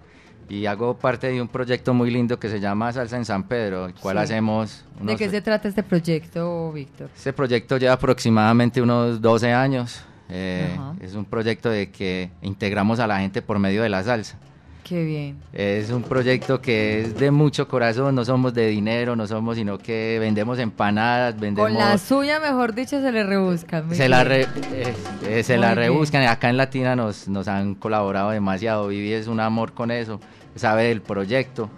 [0.51, 3.87] y hago parte de un proyecto muy lindo que se llama Salsa en San Pedro,
[3.87, 4.25] el cual Sí.
[4.25, 5.17] hacemos ¿De unos...
[5.17, 7.09] qué se trata este proyecto, Víctor?
[7.17, 10.03] Este proyecto lleva aproximadamente unos 12 años.
[10.33, 14.39] eh, es un proyecto de que integramos a la gente por medio de la salsa.
[14.85, 15.37] Qué bien.
[15.53, 19.79] Es un proyecto que es de mucho corazón, no somos de dinero, no somos, sino
[19.79, 21.71] que vendemos empanadas, vendemos...
[21.71, 23.93] Con la suya, mejor dicho, se le rebuscan.
[23.95, 24.95] se la, re- eh,
[25.29, 26.23] eh, se la rebuscan.
[26.27, 28.89] Acá en Latina nos, nos han colaborado demasiado.
[28.89, 30.19] Vivi es un amor con eso,
[30.57, 31.71] sabe del proyecto.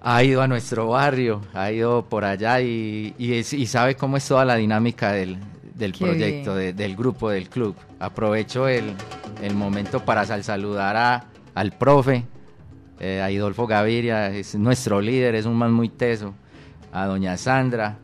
[0.00, 4.16] Ha ido a nuestro barrio, ha ido por allá y, y es- y sabe cómo
[4.16, 5.38] es toda la dinámica del,
[5.74, 7.76] del Qué proyecto, de- del grupo, del club.
[8.00, 8.94] Aprovecho el,
[9.40, 12.24] el momento para sal- saludar a, al profe,
[12.98, 16.34] eh, a Idolfo Gaviria, es nuestro líder, es un man muy teso,
[16.92, 17.96] a doña Sandra,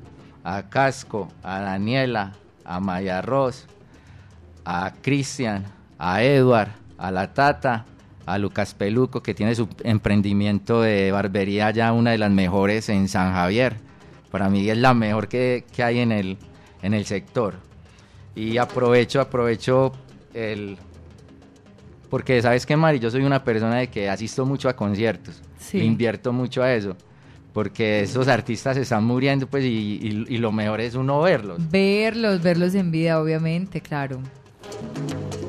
[0.45, 2.33] a Casco, a Daniela,
[2.65, 3.67] a Maya Ross,
[4.65, 5.65] a Cristian,
[5.99, 7.87] a Edward, a la Tata,
[8.33, 13.09] a Lucas Peluco, que tiene su emprendimiento de barbería ya una de las mejores en
[13.09, 13.77] San Javier.
[14.31, 16.37] Para mí es la mejor que, que hay en el,
[16.83, 17.55] en el sector.
[18.37, 19.93] Y aprovecho, aprovecho
[20.35, 20.77] el...
[22.11, 25.43] Porque sabes que Mari, yo soy una persona de que asisto mucho a conciertos.
[25.59, 25.79] Sí.
[25.79, 26.97] Invierto mucho a eso.
[27.53, 29.99] Porque esos artistas se están muriendo, pues, y,
[30.29, 31.59] y- y lo mejor es uno verlos.
[31.71, 34.21] Verlos, verlos en vida, obviamente, claro.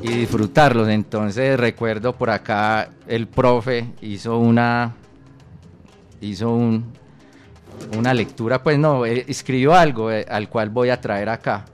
[0.02, 0.88] Y disfrutarlos.
[0.88, 4.96] Entonces recuerdo por acá el profe hizo una
[6.22, 6.86] hizo un,
[7.98, 11.66] una lectura, pues no, eh, escribió algo eh, al cual voy a traer acá.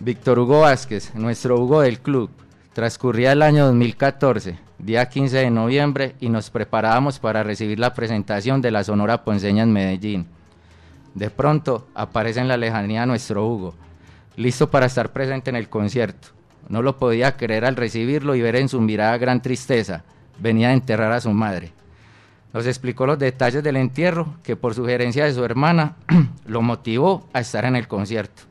[0.00, 2.30] Víctor Hugo Vázquez, nuestro Hugo del club,
[2.72, 8.62] transcurría el año 2014, día 15 de noviembre, y nos preparábamos para recibir la presentación
[8.62, 10.26] de la Sonora Ponceña en Medellín.
[11.14, 13.74] De pronto aparece en la lejanía nuestro Hugo,
[14.36, 16.37] listo para estar presente en el concierto.
[16.68, 20.04] No lo podía creer al recibirlo y ver en su mirada gran tristeza.
[20.38, 21.72] Venía a enterrar a su madre.
[22.52, 25.96] Nos explicó los detalles del entierro que por sugerencia de su hermana
[26.46, 28.42] lo motivó a estar en el concierto,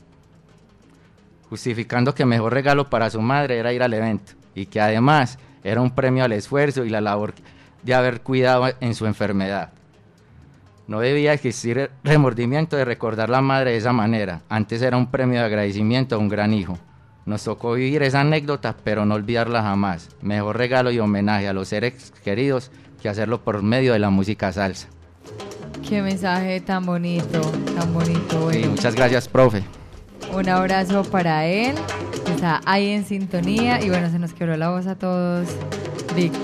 [1.49, 5.81] justificando que mejor regalo para su madre era ir al evento y que además era
[5.81, 7.33] un premio al esfuerzo y la labor
[7.83, 9.71] de haber cuidado en su enfermedad.
[10.87, 14.41] No debía existir remordimiento de recordar la madre de esa manera.
[14.47, 16.77] Antes era un premio de agradecimiento a un gran hijo.
[17.27, 20.07] Nos tocó vivir esa anécdota, pero no olvidarla jamás.
[20.21, 22.71] Mejor regalo y homenaje a los seres queridos
[23.01, 24.87] que hacerlo por medio de la música salsa.
[25.87, 27.41] Qué mensaje tan bonito,
[27.77, 28.49] tan bonito.
[28.69, 29.63] Muchas gracias, profe.
[30.33, 31.75] un abrazo para él,
[32.25, 33.83] que está ahí en sintonía.
[33.83, 35.49] Y bueno, se nos quebró la voz a todos,
[36.15, 36.41] Víctor.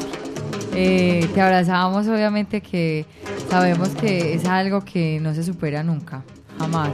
[0.76, 3.06] Eh, te abrazábamos, obviamente, que
[3.50, 6.24] sabemos que es algo que no se supera nunca,
[6.60, 6.92] jamás.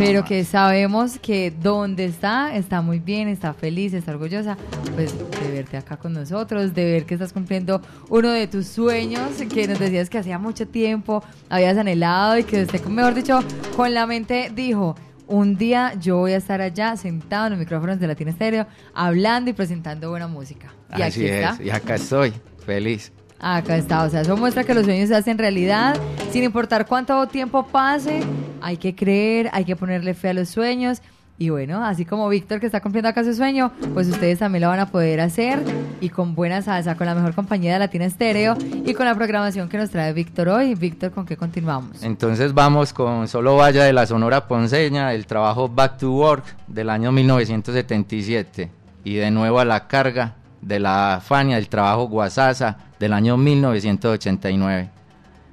[0.00, 4.56] Pero que sabemos que donde está, está muy bien, está feliz, está orgullosa,
[4.94, 9.32] pues de verte acá con nosotros, de ver que estás cumpliendo uno de tus sueños,
[9.52, 13.40] que nos decías que hacía mucho tiempo habías anhelado y que usted, mejor dicho,
[13.76, 14.96] con la mente dijo,
[15.26, 19.50] un día yo voy a estar allá sentado en los micrófonos de Latina Estéreo, hablando
[19.50, 20.72] y presentando buena música.
[20.96, 21.62] Y Así aquí es, está.
[21.62, 22.32] y acá estoy,
[22.64, 23.12] feliz.
[23.40, 25.96] Acá está, o sea, eso muestra que los sueños se hacen realidad,
[26.30, 28.20] sin importar cuánto tiempo pase,
[28.60, 31.00] hay que creer, hay que ponerle fe a los sueños.
[31.38, 34.68] Y bueno, así como Víctor que está cumpliendo acá su sueño, pues ustedes también lo
[34.68, 35.58] van a poder hacer
[36.02, 39.70] y con buena salsa, con la mejor compañía de Latina Estéreo y con la programación
[39.70, 40.74] que nos trae Víctor hoy.
[40.74, 42.02] Víctor, ¿con qué continuamos?
[42.02, 46.90] Entonces vamos con Solo Vaya de la Sonora Ponceña, el trabajo Back to Work del
[46.90, 48.70] año 1977.
[49.04, 54.90] Y de nuevo a la carga de la Fania, el trabajo Guasasa del año 1989.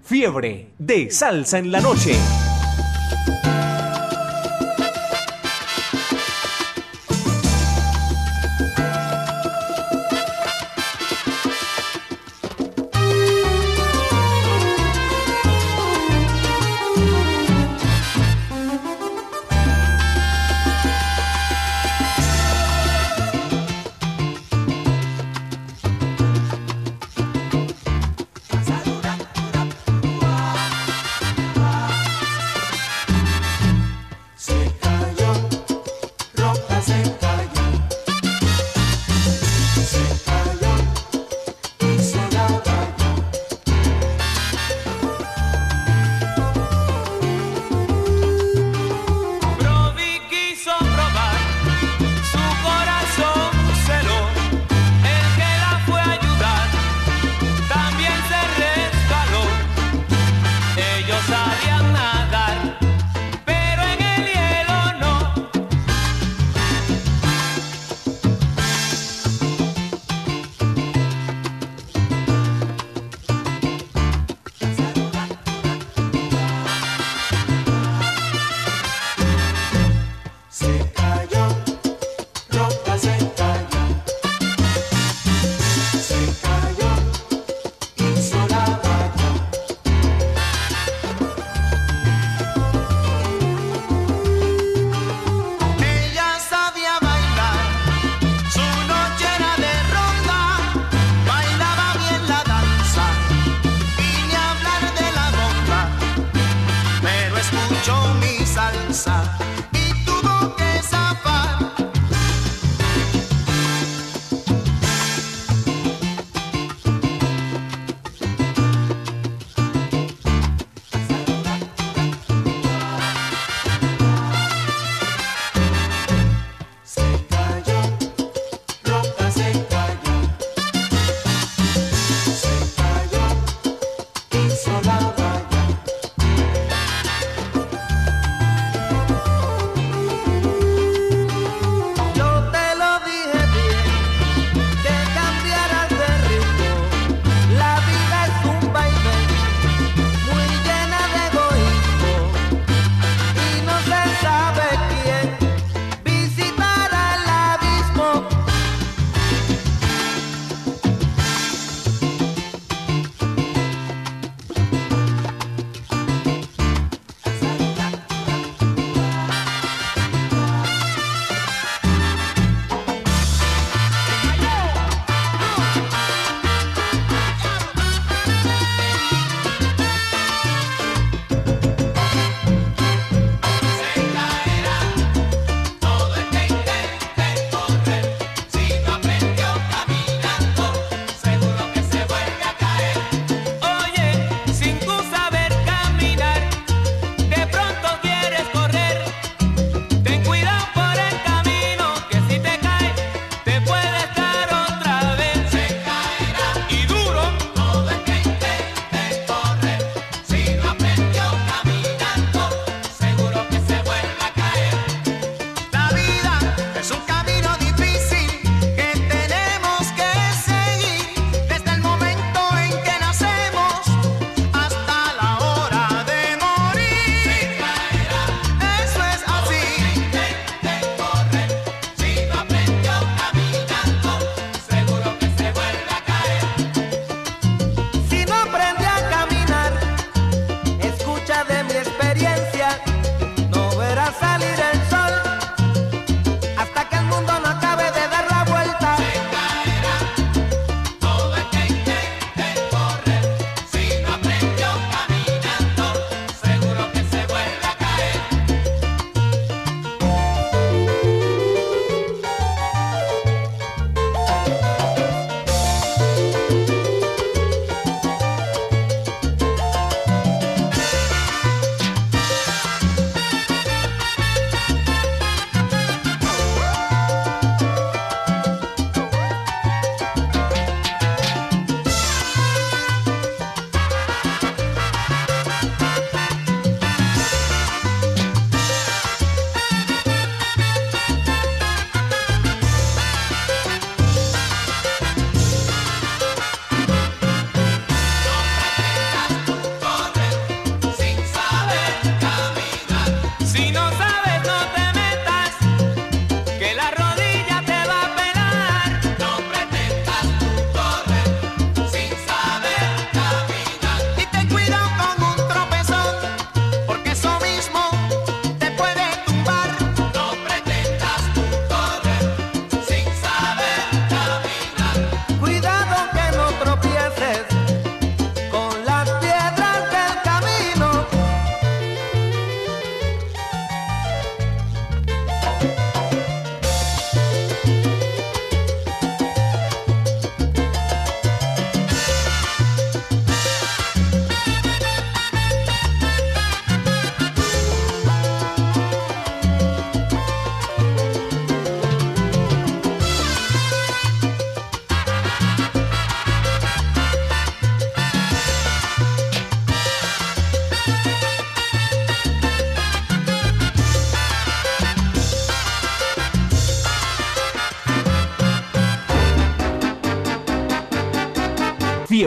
[0.03, 2.15] Fiebre de salsa en la noche.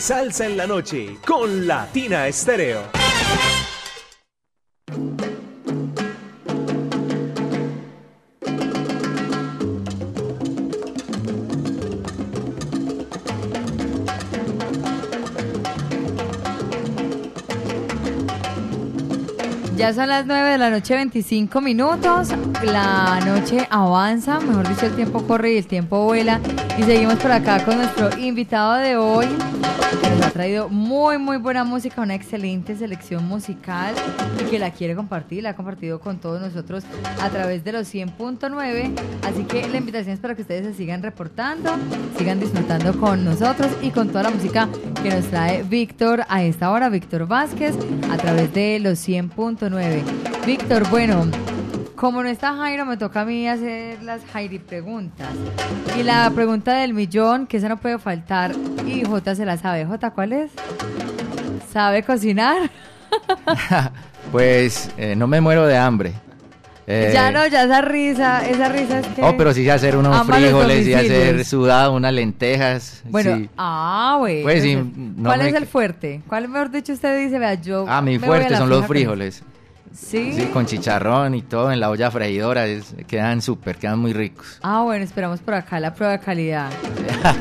[0.00, 2.80] Salsa en la noche con Latina Estéreo.
[19.76, 22.28] Ya son las 9 de la noche, 25 minutos.
[22.64, 26.40] La noche avanza, mejor dicho, el tiempo corre y el tiempo vuela.
[26.80, 29.26] Y seguimos por acá con nuestro invitado de hoy,
[30.00, 33.94] que nos ha traído muy, muy buena música, una excelente selección musical
[34.40, 36.84] y que la quiere compartir, la ha compartido con todos nosotros
[37.20, 38.98] a través de los 100.9.
[39.28, 41.70] Así que la invitación es para que ustedes se sigan reportando,
[42.16, 44.66] sigan disfrutando con nosotros y con toda la música
[45.02, 47.74] que nos trae Víctor a esta hora, Víctor Vázquez,
[48.10, 50.02] a través de los 100.9.
[50.46, 51.26] Víctor, bueno,
[52.00, 55.28] como no está Jairo, me toca a mí hacer las Jairi preguntas.
[55.98, 58.52] Y la pregunta del millón, que esa no puede faltar,
[58.86, 59.84] y Jota se la sabe.
[59.84, 60.50] Jota, ¿cuál es?
[61.70, 62.70] ¿Sabe cocinar?
[64.32, 66.12] Pues eh, no me muero de hambre.
[66.86, 69.22] Eh, Ya no, ya esa risa, esa risa es que...
[69.22, 73.02] Oh, pero sí hacer unos frijoles, sí hacer sudado, unas lentejas.
[73.08, 73.48] Bueno, sí.
[73.56, 74.42] ah, güey.
[74.42, 76.20] Pues sí, no ¿Cuál me- es el fuerte?
[76.28, 77.84] ¿Cuál, mejor dicho, usted dice, vea, yo...
[77.88, 79.42] Ah, mi fuerte son los con- frijoles.
[79.92, 80.32] ¿Sí?
[80.34, 82.66] Sí, con chicharrón y todo en la olla freidora.
[82.66, 84.58] es- quedan súper, quedan muy ricos.
[84.62, 86.70] Ah, bueno, esperamos por acá la prueba de calidad.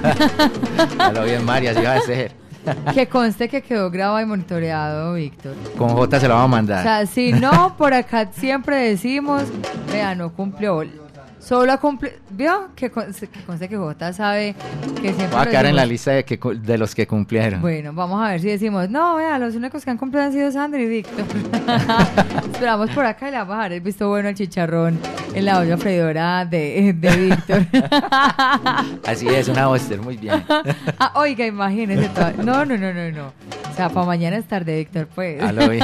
[0.99, 2.31] A lo bien, María, así va a ser.
[2.93, 5.55] que conste que quedó grabado y monitoreado, Víctor.
[5.77, 6.83] Con J se lo vamos a O mandar.
[6.83, 9.43] sea, si no, por acá siempre decimos,
[9.91, 10.83] vea, no cumplió.
[11.49, 12.15] Solo ha cumplido.
[12.29, 12.67] ¿Vio?
[12.75, 14.53] Que, con- que conste que J sabe
[15.01, 15.27] que siempre.
[15.29, 17.59] Va a lo quedar en la lista de, que, de los que cumplieron.
[17.59, 20.51] Bueno, vamos a ver si decimos, no, vea, los únicos que han cumplido han sido
[20.51, 21.25] Sandra y Víctor.
[22.53, 24.99] Esperamos por acá y le vamos a dar el visto bueno al chicharrón
[25.33, 27.65] en la olla freidora de, de Víctor.
[29.07, 30.43] Así es, una Oster, muy bien.
[30.99, 32.09] Ah, oiga, imagínese.
[32.09, 33.33] toda- No, no, no, no, no.
[33.71, 35.41] O sea, para mañana es tarde, Víctor, pues.
[35.41, 35.83] A lo bien.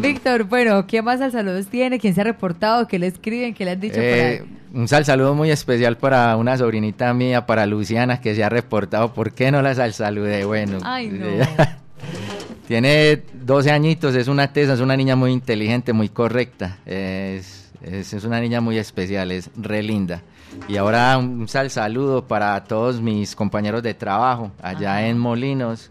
[0.00, 1.98] Víctor, bueno, ¿quién más al saludos tiene?
[1.98, 2.86] ¿Quién se ha reportado?
[2.88, 3.52] ¿Qué le escriben?
[3.52, 4.44] ¿Qué le han dicho Eh,
[4.74, 9.14] un sal saludo muy especial para una sobrinita mía, para Luciana, que se ha reportado.
[9.14, 10.44] ¿Por qué no la sal saludé?
[10.44, 11.26] Bueno, Ay, no.
[12.68, 16.78] tiene 12 añitos, es una tesa, es una niña muy inteligente, muy correcta.
[16.84, 20.22] Es, es, es una niña muy especial, es re linda.
[20.68, 25.90] Y ahora un sal saludo para todos mis compañeros de trabajo allá en Molinos,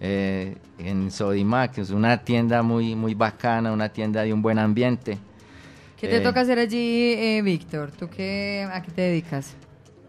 [0.00, 4.58] eh, en Sodimac, que es una tienda muy, muy bacana, una tienda de un buen
[4.58, 5.18] ambiente.
[6.00, 7.90] ¿Qué te Eh, toca hacer allí, eh, Víctor?
[7.90, 9.54] ¿Tú qué, a qué te dedicas?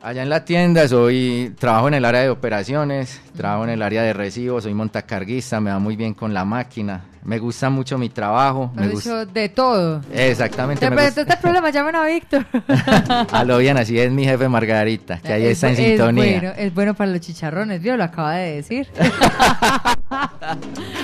[0.01, 4.01] Allá en la tienda soy, trabajo en el área de operaciones, trabajo en el área
[4.01, 8.07] de recibos, soy montacarguista, me va muy bien con la máquina, me gusta mucho mi
[8.07, 10.01] trabajo, me gusta, de todo.
[10.13, 12.45] exactamente, Te presento este problema, llamen a Víctor.
[13.31, 16.39] a lo bien, así es mi jefe Margarita, que ahí Es está en es sintonía.
[16.39, 17.97] bueno, es bueno para los chicharrones, ¿vio?
[17.97, 18.87] Lo acaba de decir.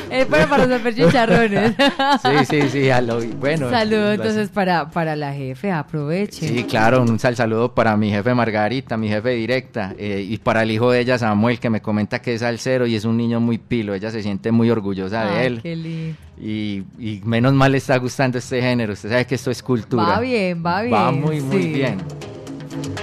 [0.09, 1.75] es bueno para resolver chicharrones.
[2.21, 3.69] Sí, sí, sí, a lo bueno.
[3.69, 6.47] Saludos lo entonces para, para la jefe, aproveche.
[6.47, 10.63] Sí, claro, un sal saludo para mi jefe Margarita, mi jefe directa, eh, y para
[10.63, 13.39] el hijo de ella, Samuel, que me comenta que es salsero y es un niño
[13.39, 15.61] muy pilo, ella se siente muy orgullosa de él.
[15.61, 16.17] qué lindo.
[16.39, 20.03] Y, y menos mal le está gustando este género, usted sabe que esto es cultura.
[20.03, 20.93] Va bien, va bien.
[20.93, 21.73] Va muy, muy sí.
[21.73, 21.97] bien.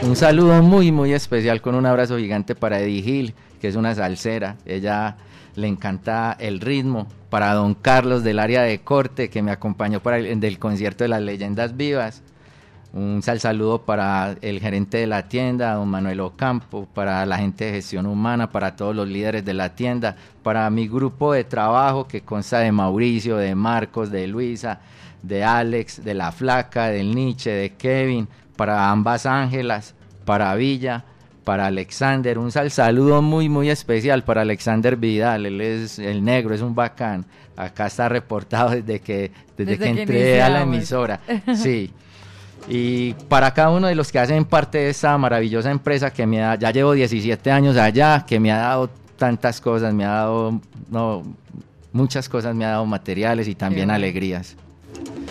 [0.02, 3.94] Un saludo muy, muy especial con un abrazo gigante para Eddie Gil, que es una
[3.94, 4.56] salsera.
[4.66, 5.16] Ella
[5.54, 7.06] le encanta el ritmo.
[7.30, 11.09] Para don Carlos del área de corte, que me acompañó para el del concierto de
[11.09, 12.22] las leyendas vivas.
[12.94, 17.64] Un sal saludo para el gerente de la tienda, don Manuel Ocampo, para la gente
[17.64, 22.06] de gestión humana, para todos los líderes de la tienda, para mi grupo de trabajo
[22.06, 24.81] que consta de Mauricio, de Marcos, de Luisa,
[25.23, 29.94] de Alex, de La Flaca, del Nietzsche, de Kevin, para ambas Ángelas,
[30.27, 31.02] para Villa,
[31.44, 32.39] para Alexander.
[32.39, 36.74] Un sal saludo muy, muy especial para Alexander Vidal, él es el negro, es un
[36.74, 37.24] bacán.
[37.56, 41.20] Acá está reportado desde que, desde Desde que que entré a la emisora.
[41.56, 41.90] Sí.
[42.68, 46.39] Y para cada uno de los que hacen parte de esta maravillosa empresa que me
[46.39, 50.60] da, ya llevo 17 años allá, que me ha dado tantas cosas, me ha dado
[50.90, 51.22] no,
[51.93, 54.56] muchas cosas, me ha dado materiales y también alegrías.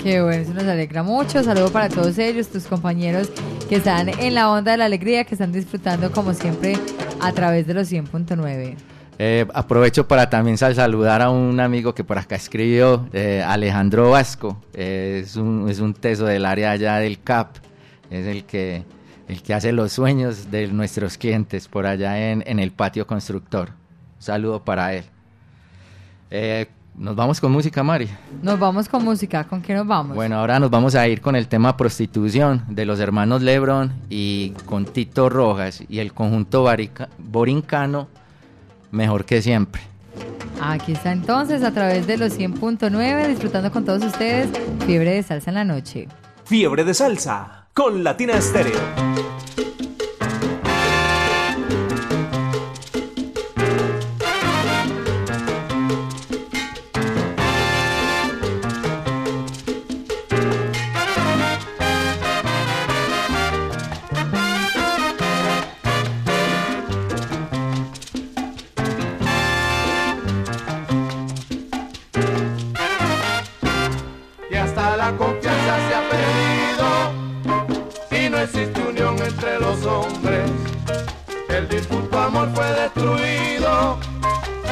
[0.03, 1.43] Qué bueno, eso nos alegra mucho.
[1.43, 3.29] Saludo para todos ellos, tus compañeros
[3.69, 6.77] que están en la onda de la alegría, que están disfrutando como siempre
[7.19, 8.75] a través de los 100.9.
[9.23, 14.09] Eh, aprovecho para también sal- saludar a un amigo que por acá escribió, eh, Alejandro
[14.09, 17.57] Vasco, eh, es, un, es un teso del área allá del CAP,
[18.09, 18.83] es el que,
[19.27, 23.69] el que hace los sueños de nuestros clientes por allá en, en el patio constructor.
[23.69, 25.03] Un saludo para él.
[26.95, 28.09] Nos vamos con música, Mari.
[28.41, 29.43] Nos vamos con música.
[29.43, 30.15] ¿Con qué nos vamos?
[30.15, 34.49] Bueno, ahora nos vamos a ir con el tema prostitución de los hermanos Lebron y
[34.65, 36.67] con Tito Rojas y el conjunto
[37.19, 38.07] borincano,
[38.91, 39.81] mejor que siempre.
[40.61, 44.49] Aquí está entonces a través de los 100.9, disfrutando con todos ustedes,
[44.85, 46.07] Fiebre de Salsa en la Noche.
[46.45, 48.79] Fiebre de salsa con Latina Estéreo.
[81.61, 83.99] el disculpo amor fue destruido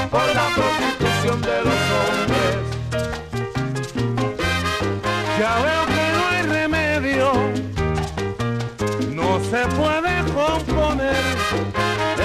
[0.09, 2.57] por la prostitución de los hombres.
[5.39, 7.31] Ya veo que no hay remedio,
[9.11, 11.35] no se puede componer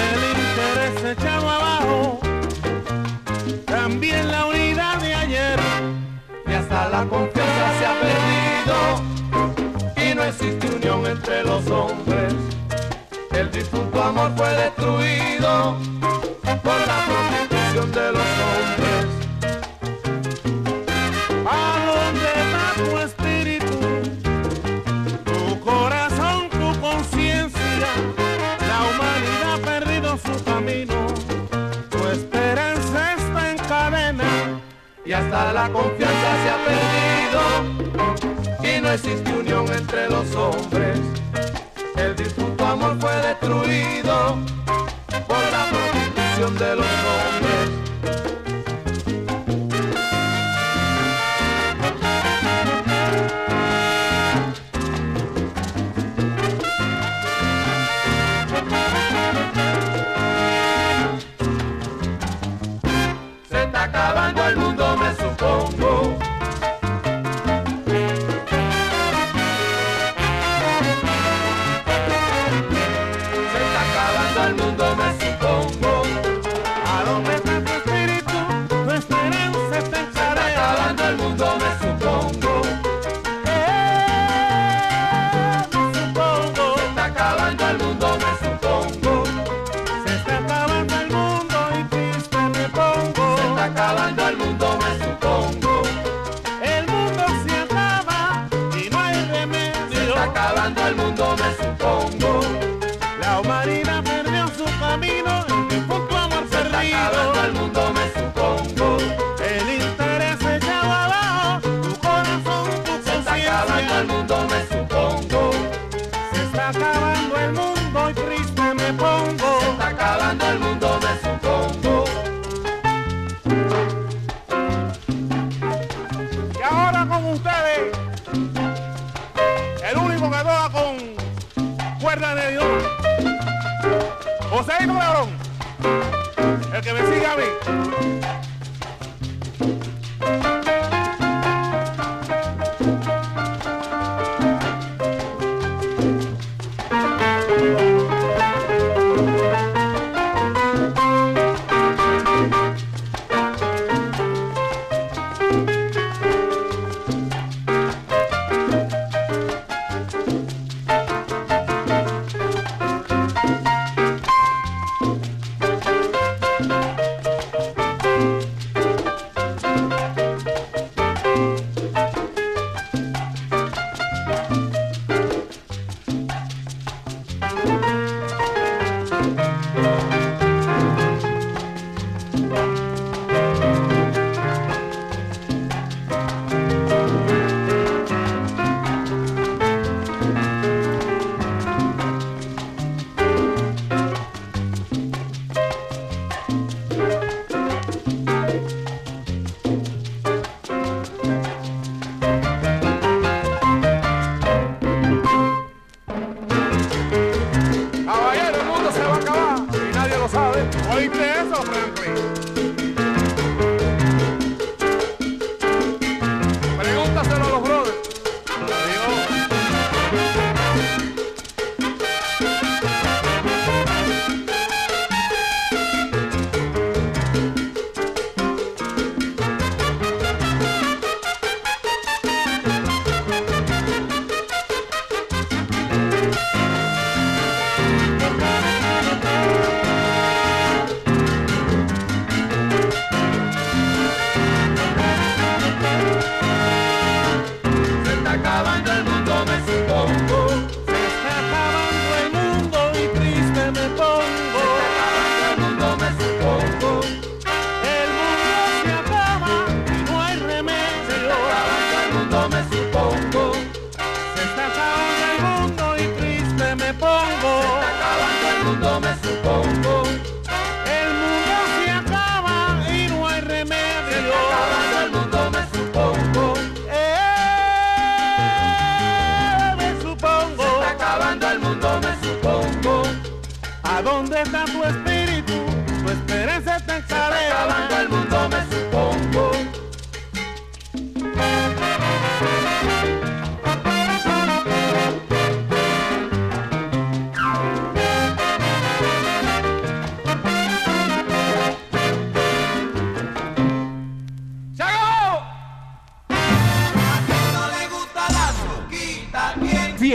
[0.06, 2.20] el interés echado abajo,
[3.66, 5.60] también la unidad de ayer
[6.46, 8.76] y hasta la confianza se ha perdido
[10.10, 12.53] y no existe unión entre los hombres
[14.04, 15.76] amor fue destruido
[16.62, 19.06] por la prostitución de los hombres.
[21.46, 23.78] ¿A dónde va tu espíritu?
[25.24, 27.90] Tu corazón, tu conciencia.
[28.68, 30.96] La humanidad ha perdido su camino.
[31.90, 34.60] Tu esperanza está en cadena.
[35.06, 37.42] Y hasta la confianza se ha perdido.
[38.62, 41.00] Y no existe unión entre los hombres
[42.74, 44.36] amor fue destruido
[45.28, 47.63] por la prostitución de los hombres.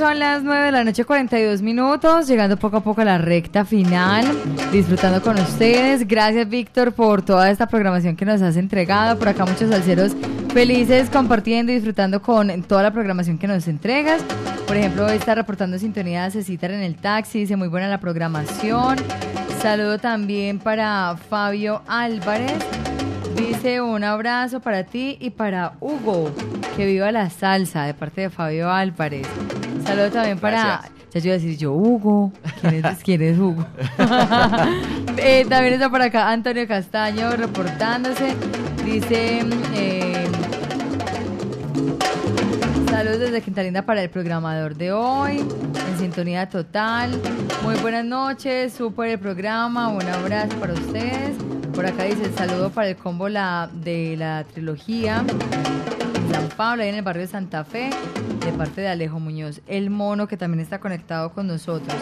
[0.00, 3.66] Son las 9 de la noche, 42 minutos, llegando poco a poco a la recta
[3.66, 4.24] final,
[4.72, 6.08] disfrutando con ustedes.
[6.08, 9.18] Gracias, Víctor, por toda esta programación que nos has entregado.
[9.18, 10.12] Por acá muchos salseros
[10.54, 14.22] felices compartiendo y disfrutando con toda la programación que nos entregas.
[14.66, 18.96] Por ejemplo, está reportando sintonía se citan en el taxi, dice muy buena la programación.
[19.60, 22.56] Saludo también para Fabio Álvarez.
[23.36, 26.30] Dice un abrazo para ti y para Hugo.
[26.74, 29.26] Que viva la salsa de parte de Fabio Álvarez.
[29.90, 30.62] Saludo también para.
[30.62, 30.92] Gracias.
[31.12, 32.32] Ya yo iba a decir yo, Hugo.
[32.60, 33.66] ¿Quién es, quién es Hugo?
[35.22, 38.34] Eh, también está por acá Antonio Castaño reportándose.
[38.84, 39.40] Dice.
[39.74, 40.26] eh,
[42.88, 47.10] Saludos desde Quintalinda para el programador de hoy, en sintonía total.
[47.62, 51.36] Muy buenas noches, súper el programa, un abrazo para ustedes.
[51.74, 55.24] Por acá dice el saludo para el combo la, de la trilogía
[56.30, 57.90] San Pablo, ahí en el barrio de Santa Fe,
[58.44, 61.94] de parte de Alejo Muñoz, el mono que también está conectado con nosotros.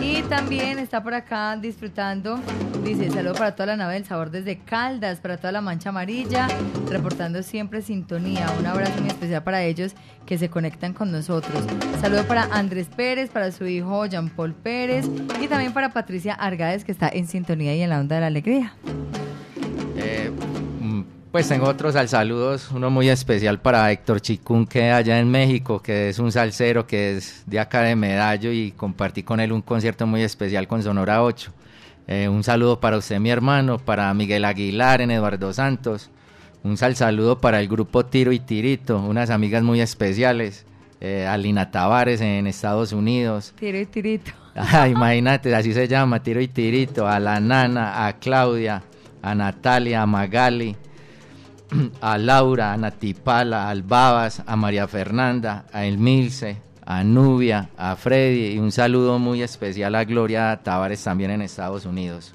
[0.00, 2.40] Y también está por acá disfrutando,
[2.82, 6.48] dice saludo para toda la nave del sabor desde Caldas, para toda la mancha amarilla,
[6.88, 8.46] reportando siempre sintonía.
[8.58, 9.94] Un abrazo muy especial para ellos
[10.24, 11.62] que se conectan con nosotros.
[12.00, 15.06] Saludo para Andrés Pérez, para su hijo Jean Paul Pérez
[15.40, 18.26] y también para Patricia Argáez que está en sintonía y en la onda de la
[18.28, 18.74] alegría.
[19.96, 20.30] Eh,
[21.36, 25.82] pues tengo otros al saludos, uno muy especial para Héctor Chicún, que allá en México,
[25.82, 29.60] que es un salsero que es de acá de Medallo y compartí con él un
[29.60, 31.52] concierto muy especial con Sonora 8.
[32.06, 36.08] Eh, un saludo para usted, mi hermano, para Miguel Aguilar en Eduardo Santos.
[36.64, 40.64] Un sal saludo para el grupo Tiro y Tirito, unas amigas muy especiales.
[41.02, 43.52] Eh, a Lina Tavares en Estados Unidos.
[43.60, 44.32] Tiro y tirito.
[44.54, 48.82] Ah, imagínate, así se llama, Tiro y Tirito, a la Nana, a Claudia,
[49.20, 50.74] a Natalia, a Magali,
[52.00, 58.54] a Laura, a Natipala, al Babas, a María Fernanda, a Elmilce, a Nubia, a Freddy
[58.54, 62.32] y un saludo muy especial a Gloria Tavares también en Estados Unidos.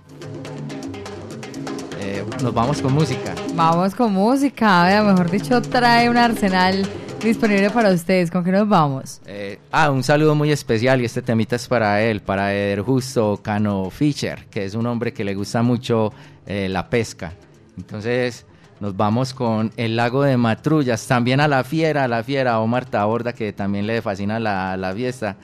[1.99, 3.33] Eh, nos vamos con música.
[3.55, 6.85] Vamos con música, mejor dicho, trae un arsenal
[7.23, 8.29] disponible para ustedes.
[8.29, 9.21] ¿Con qué nos vamos?
[9.25, 13.39] Eh, ah, un saludo muy especial y este temita es para él, para Eder Justo
[13.41, 16.11] Cano Fischer, que es un hombre que le gusta mucho
[16.45, 17.33] eh, la pesca.
[17.77, 18.45] Entonces
[18.81, 22.85] nos vamos con El Lago de Matrullas, también a la fiera, a la fiera, Omar
[22.85, 25.37] Taborda, que también le fascina la, la fiesta.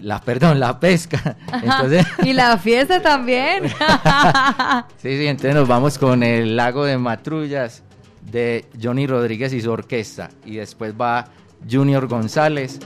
[0.00, 1.34] La, perdón, la pesca.
[1.62, 3.64] Entonces, y la fiesta también.
[4.98, 7.82] sí, sí, entonces nos vamos con El Lago de Matrullas
[8.30, 10.28] de Johnny Rodríguez y su orquesta.
[10.44, 11.24] Y después va
[11.68, 12.80] Junior González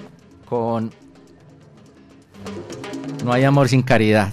[0.48, 0.92] con
[3.24, 4.32] No hay amor sin caridad.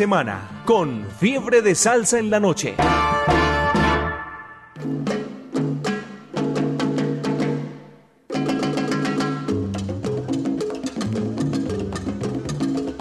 [0.00, 2.74] Semana con Fiebre de Salsa en la Noche.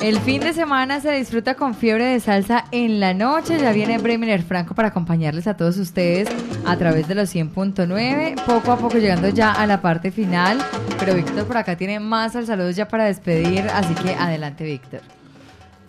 [0.01, 3.57] El fin de semana se disfruta con fiebre de salsa en la noche.
[3.57, 6.27] Ya viene Bremer Franco para acompañarles a todos ustedes
[6.65, 8.43] a través de los 100.9.
[8.43, 10.57] Poco a poco llegando ya a la parte final.
[10.99, 13.69] Pero Víctor por acá tiene más al saludos ya para despedir.
[13.69, 15.18] Así que adelante, Víctor.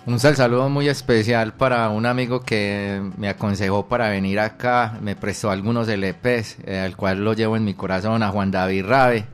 [0.07, 5.15] Un sal saludo muy especial para un amigo que me aconsejó para venir acá, me
[5.15, 9.27] prestó algunos LPs, eh, al cual lo llevo en mi corazón, a Juan David Rabe,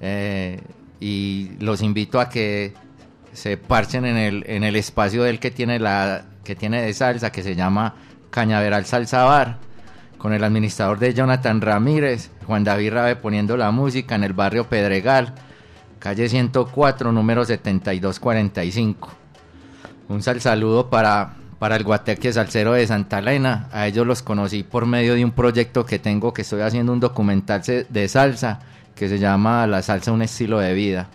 [0.00, 0.60] eh,
[0.98, 2.74] y los invito a que
[3.32, 7.30] se parchen en el, en el espacio del que tiene, la, que tiene de salsa,
[7.30, 7.94] que se llama
[8.30, 9.58] Cañaveral Salsa Bar,
[10.18, 14.68] con el administrador de Jonathan Ramírez, Juan David Rabe poniendo la música en el barrio
[14.68, 15.34] Pedregal,
[16.00, 19.19] calle 104, número 7245.
[20.10, 23.68] Un sal saludo para, para el Guateque Salcero de Santa Elena.
[23.70, 26.98] A ellos los conocí por medio de un proyecto que tengo, que estoy haciendo un
[26.98, 28.58] documental de salsa,
[28.96, 31.06] que se llama La salsa un estilo de vida.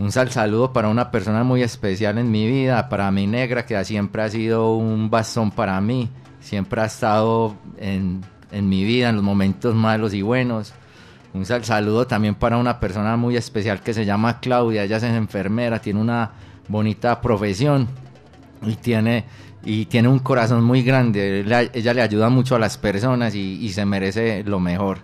[0.00, 3.84] Un sal saludo para una persona muy especial en mi vida, para mi negra, que
[3.84, 6.08] siempre ha sido un bastón para mí.
[6.40, 10.72] Siempre ha estado en, en mi vida, en los momentos malos y buenos.
[11.32, 14.82] Un sal saludo también para una persona muy especial que se llama Claudia.
[14.82, 16.32] Ella es enfermera, tiene una
[16.70, 17.88] bonita profesión
[18.62, 19.24] y tiene,
[19.64, 21.40] y tiene un corazón muy grande.
[21.72, 24.98] Ella, le ayuda mucho a las personas y, se merece lo mejor.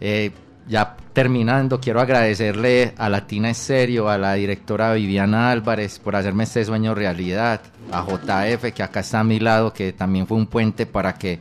[0.00, 0.32] Eh,
[0.68, 6.64] ya terminando, quiero agradecerle a Latina Estéreo, a la directora Viviana Álvarez por hacerme este
[6.64, 7.60] sueño realidad,
[7.92, 11.38] a JF que acá está a mi lado, que también fue un puente para que,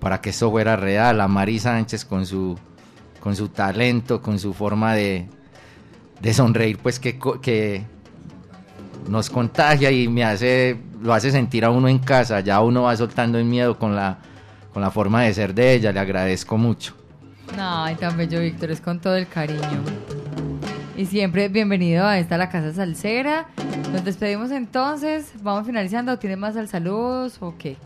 [0.00, 2.58] para que eso fuera real, a Mari Sánchez con su,
[3.20, 5.28] con su talento, con su forma de,
[6.20, 7.18] de sonreír, pues que
[9.08, 12.96] nos contagia y me hace, lo hace sentir a uno en casa, ya uno va
[12.96, 14.18] soltando el miedo con la,
[14.72, 16.94] con la forma de ser de ella, le agradezco mucho.
[17.58, 19.82] Ay, tan bello, Víctor, es con todo el cariño.
[20.96, 23.46] Y siempre bienvenido a esta la Casa Salsera.
[23.92, 25.32] Nos despedimos entonces.
[25.42, 26.18] Vamos finalizando.
[26.18, 27.76] ¿Tiene más al saludos o qué?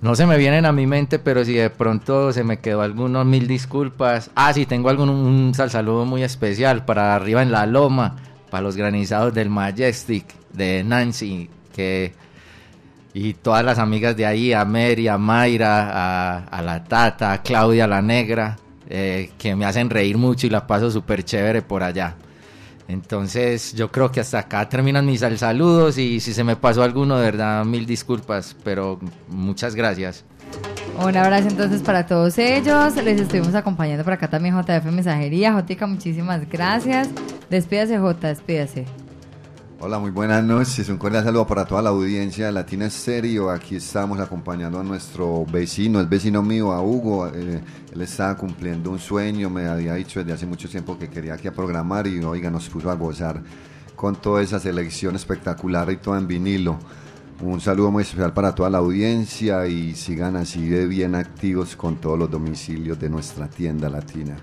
[0.00, 3.26] No se me vienen a mi mente, pero si de pronto se me quedó algunos
[3.26, 4.30] mil disculpas.
[4.34, 8.16] Ah, sí, tengo algún un sal saludo muy especial para arriba en la loma,
[8.50, 12.12] para los granizados del Majestic, de Nancy, que
[13.14, 17.86] y todas las amigas de ahí, a Mary, a Mayra, a, la Tata, a Claudia
[17.86, 18.58] la Negra,
[18.88, 22.14] eh, que me hacen reír mucho y la paso súper chévere por allá.
[22.86, 26.82] Entonces yo creo que hasta acá terminan mis sal- saludos y si se me pasó
[26.82, 28.98] alguno, de verdad, mil disculpas, pero
[29.28, 30.24] muchas gracias.
[31.00, 32.96] Un abrazo entonces para todos ellos.
[32.96, 35.52] Les estuvimos acompañando por acá también JF Mensajería.
[35.52, 37.08] Jotica, muchísimas gracias.
[37.48, 38.84] Despídase, J, despídase.
[39.80, 40.88] Hola, muy buenas noches.
[40.88, 43.48] Un cordial saludo para toda la audiencia de Latina Estéreo.
[43.48, 47.28] Aquí estamos acompañando a nuestro vecino, el vecino mío, a Hugo.
[47.28, 47.60] Eh,
[47.92, 51.46] él estaba cumpliendo un sueño, me había dicho desde hace mucho tiempo que quería que
[51.46, 53.40] a programar y oiga, nos puso a gozar
[53.94, 56.80] con toda esa selección espectacular y todo en vinilo.
[57.40, 61.96] Un saludo muy especial para toda la audiencia y sigan así de bien activos con
[61.96, 64.36] todos los domicilios de nuestra tienda latina.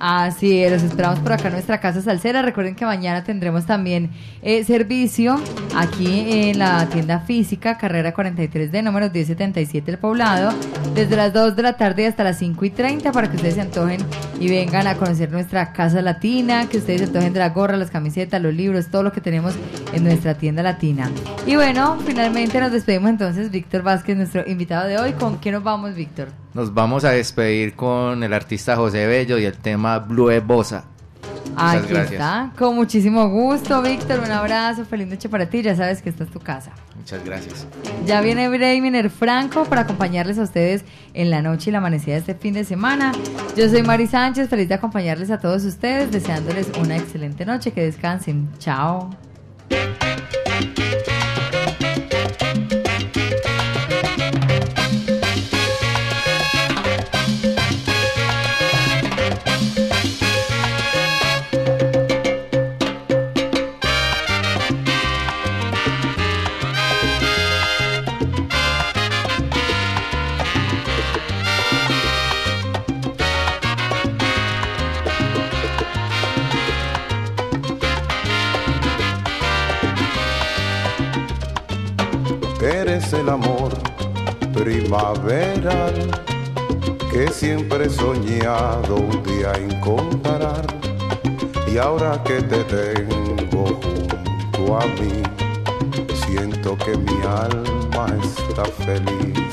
[0.00, 2.42] Así es, los esperamos por acá en nuestra casa salsera.
[2.42, 4.10] Recuerden que mañana tendremos también
[4.42, 5.40] eh, servicio
[5.76, 10.52] aquí en la tienda física, carrera 43D, número 1077 del poblado,
[10.94, 13.60] desde las 2 de la tarde hasta las 5 y 30 para que ustedes se
[13.60, 14.00] antojen
[14.40, 17.90] y vengan a conocer nuestra casa latina, que ustedes se antojen de la gorra, las
[17.90, 19.54] camisetas, los libros, todo lo que tenemos
[19.92, 21.10] en nuestra tienda latina.
[21.46, 25.12] Y bueno, finalmente nos despedimos entonces, Víctor Vázquez, nuestro invitado de hoy.
[25.12, 26.43] ¿Con quién nos vamos, Víctor?
[26.54, 30.84] Nos vamos a despedir con el artista José Bello y el tema Blue Bosa.
[31.50, 32.12] Muchas Aquí gracias.
[32.12, 34.20] está, con muchísimo gusto, Víctor.
[34.20, 35.62] Un abrazo, feliz noche para ti.
[35.62, 36.72] Ya sabes que esta es tu casa.
[36.96, 37.66] Muchas gracias.
[38.06, 42.20] Ya viene Breiminer Franco para acompañarles a ustedes en la noche y la amanecida de
[42.20, 43.12] este fin de semana.
[43.56, 47.72] Yo soy Mari Sánchez, feliz de acompañarles a todos ustedes, deseándoles una excelente noche.
[47.72, 48.48] Que descansen.
[48.58, 49.10] Chao.
[83.04, 83.70] Eres el amor
[84.54, 86.10] primaveral
[87.12, 90.64] que siempre he soñado un día encontrar.
[91.70, 95.22] Y ahora que te tengo junto a mí,
[96.26, 99.43] siento que mi alma está feliz.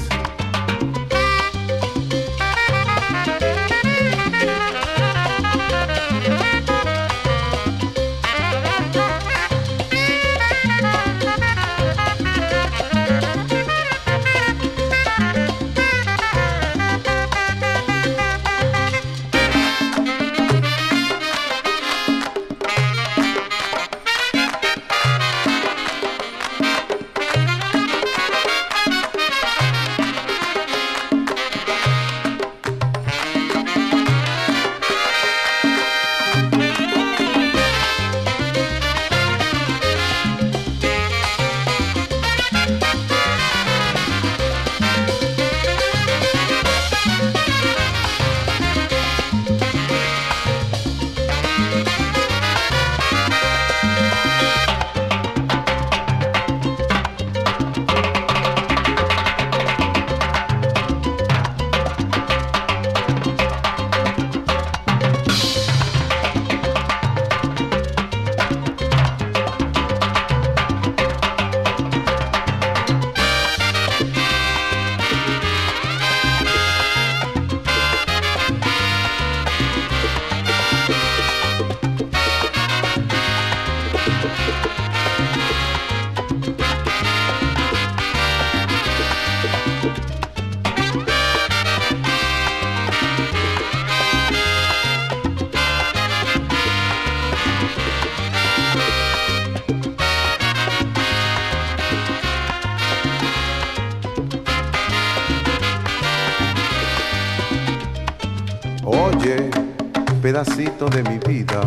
[110.90, 111.62] De mi vida.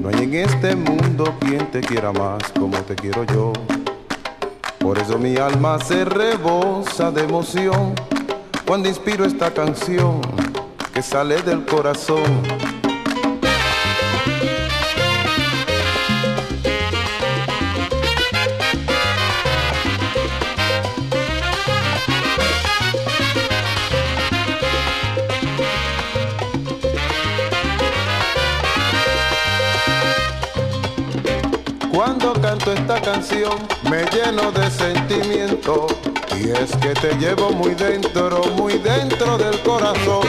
[0.00, 3.52] No hay en este mundo quien te quiera más como te quiero yo.
[4.80, 7.94] Por eso mi alma se rebosa de emoción
[8.66, 10.20] cuando inspiro esta canción
[10.92, 12.42] que sale del corazón.
[32.94, 33.52] Esta canción
[33.90, 35.86] me lleno de sentimiento
[36.36, 40.26] y es que te llevo muy dentro, muy dentro del corazón.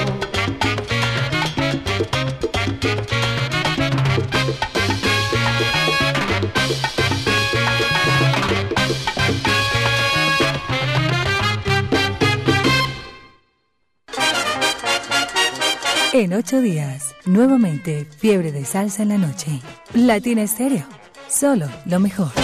[16.13, 19.59] En ocho días, nuevamente, fiebre de salsa en la noche.
[19.93, 20.85] Latina Estéreo,
[21.27, 22.42] solo lo mejor.